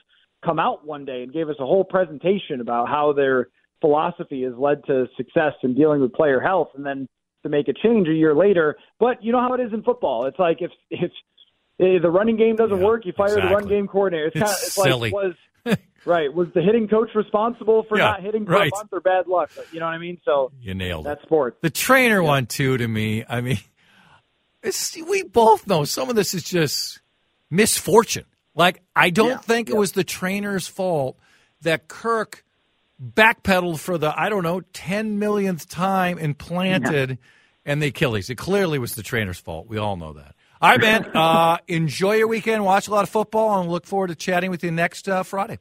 come 0.43 0.59
out 0.59 0.85
one 0.85 1.05
day 1.05 1.23
and 1.23 1.33
gave 1.33 1.49
us 1.49 1.55
a 1.59 1.65
whole 1.65 1.83
presentation 1.83 2.61
about 2.61 2.87
how 2.87 3.13
their 3.13 3.47
philosophy 3.81 4.43
has 4.43 4.53
led 4.57 4.83
to 4.85 5.05
success 5.17 5.53
in 5.63 5.75
dealing 5.75 6.01
with 6.01 6.13
player 6.13 6.39
health, 6.39 6.69
and 6.75 6.85
then 6.85 7.07
to 7.43 7.49
make 7.49 7.67
a 7.67 7.73
change 7.73 8.07
a 8.07 8.13
year 8.13 8.35
later. 8.35 8.75
But 8.99 9.23
you 9.23 9.31
know 9.31 9.39
how 9.39 9.53
it 9.53 9.61
is 9.61 9.71
in 9.71 9.83
football. 9.83 10.25
It's 10.25 10.39
like 10.39 10.57
if 10.61 10.71
if, 10.89 11.11
Eh, 11.79 11.99
the 12.01 12.09
running 12.09 12.37
game 12.37 12.55
doesn't 12.55 12.77
Yeah, 12.77 12.85
work, 12.85 13.05
you 13.05 13.11
fire 13.13 13.27
exactly. 13.35 13.49
the 13.49 13.55
run 13.55 13.67
game 13.67 13.87
coordinator. 13.87 14.27
It's, 14.27 14.35
It's 14.35 14.43
kind 14.43 14.55
of 14.55 14.63
it's 14.63 14.75
silly. 14.75 15.11
like 15.11 15.35
was 15.65 15.77
right 16.05 16.33
was 16.33 16.47
the 16.53 16.61
hitting 16.61 16.87
coach 16.87 17.09
responsible 17.15 17.83
for 17.89 17.97
Yeah, 17.97 18.03
not 18.11 18.21
hitting 18.23 18.45
for 18.45 18.53
right. 18.53 18.71
a 18.71 18.75
month 18.75 18.89
or 18.93 19.01
bad 19.01 19.27
luck? 19.27 19.49
You 19.71 19.79
know 19.79 19.85
what 19.87 19.93
I 19.93 19.97
mean? 19.97 20.19
So 20.23 20.51
You 20.61 20.73
nailed 20.73 21.05
it. 21.05 21.09
that's 21.09 21.21
sports. 21.23 21.57
The 21.61 21.69
trainer 21.69 22.21
one 22.23 22.45
too. 22.45 22.77
To 22.77 22.87
me, 22.87 23.25
I 23.27 23.41
mean, 23.41 23.57
it's, 24.63 24.95
we 24.97 25.23
both 25.23 25.67
know 25.67 25.83
some 25.83 26.09
of 26.09 26.15
this 26.15 26.33
is 26.33 26.43
just 26.43 27.01
misfortune. 27.49 28.25
Like 28.55 28.81
I 28.95 29.09
don't 29.09 29.31
Yeah, 29.31 29.37
think 29.39 29.69
it 29.69 29.75
was 29.75 29.91
the 29.93 30.03
trainer's 30.05 30.67
fault 30.67 31.17
that 31.61 31.87
Kirk 31.87 32.43
backpedaled 33.03 33.79
for 33.79 33.97
the 33.97 34.17
I 34.17 34.29
don't 34.29 34.43
know 34.43 34.61
ten 34.71 35.19
millionth 35.19 35.67
time 35.67 36.17
and 36.19 36.37
planted, 36.37 37.17
and 37.65 37.81
the 37.81 37.87
Achilles. 37.87 38.29
It 38.29 38.35
clearly 38.35 38.79
was 38.79 38.95
the 38.95 39.03
trainer's 39.03 39.39
fault. 39.39 39.67
We 39.67 39.77
all 39.77 39.97
know 39.97 40.13
that. 40.13 40.35
All 40.65 40.71
right, 40.71 40.81
man. 40.81 41.05
uh, 41.13 41.59
enjoy 41.67 42.13
your 42.13 42.27
weekend. 42.27 42.65
Watch 42.65 42.87
a 42.87 42.91
lot 42.91 43.03
of 43.03 43.09
football, 43.09 43.61
and 43.61 43.69
look 43.69 43.85
forward 43.85 44.07
to 44.07 44.15
chatting 44.15 44.49
with 44.49 44.63
you 44.63 44.71
next 44.71 45.07
uh, 45.07 45.21
Friday. 45.21 45.59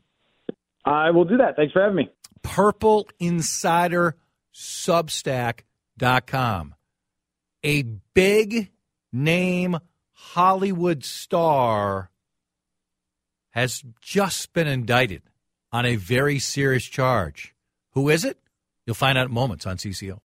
I 0.83 1.11
will 1.11 1.27
do 1.27 1.37
that. 1.37 1.57
Thanks 1.57 1.75
for 1.75 1.83
having 1.83 1.97
me. 1.97 2.09
Purple 2.43 3.07
Insider 3.19 4.17
Substack.com. 4.55 6.75
A 7.65 7.83
big 8.15 8.71
name 9.13 9.77
Hollywood 10.13 11.05
star 11.05 12.09
has 13.51 13.85
just 14.01 14.55
been 14.55 14.67
indicted 14.67 15.21
on 15.71 15.85
a 15.85 15.97
very 15.97 16.39
serious 16.39 16.87
charge. 16.87 17.55
Who 17.91 18.09
is 18.09 18.25
it? 18.25 18.39
You'll 18.87 18.95
find 18.95 19.19
out 19.19 19.29
in 19.29 19.35
moments 19.35 19.67
on 19.67 19.77
CCO. 19.77 20.21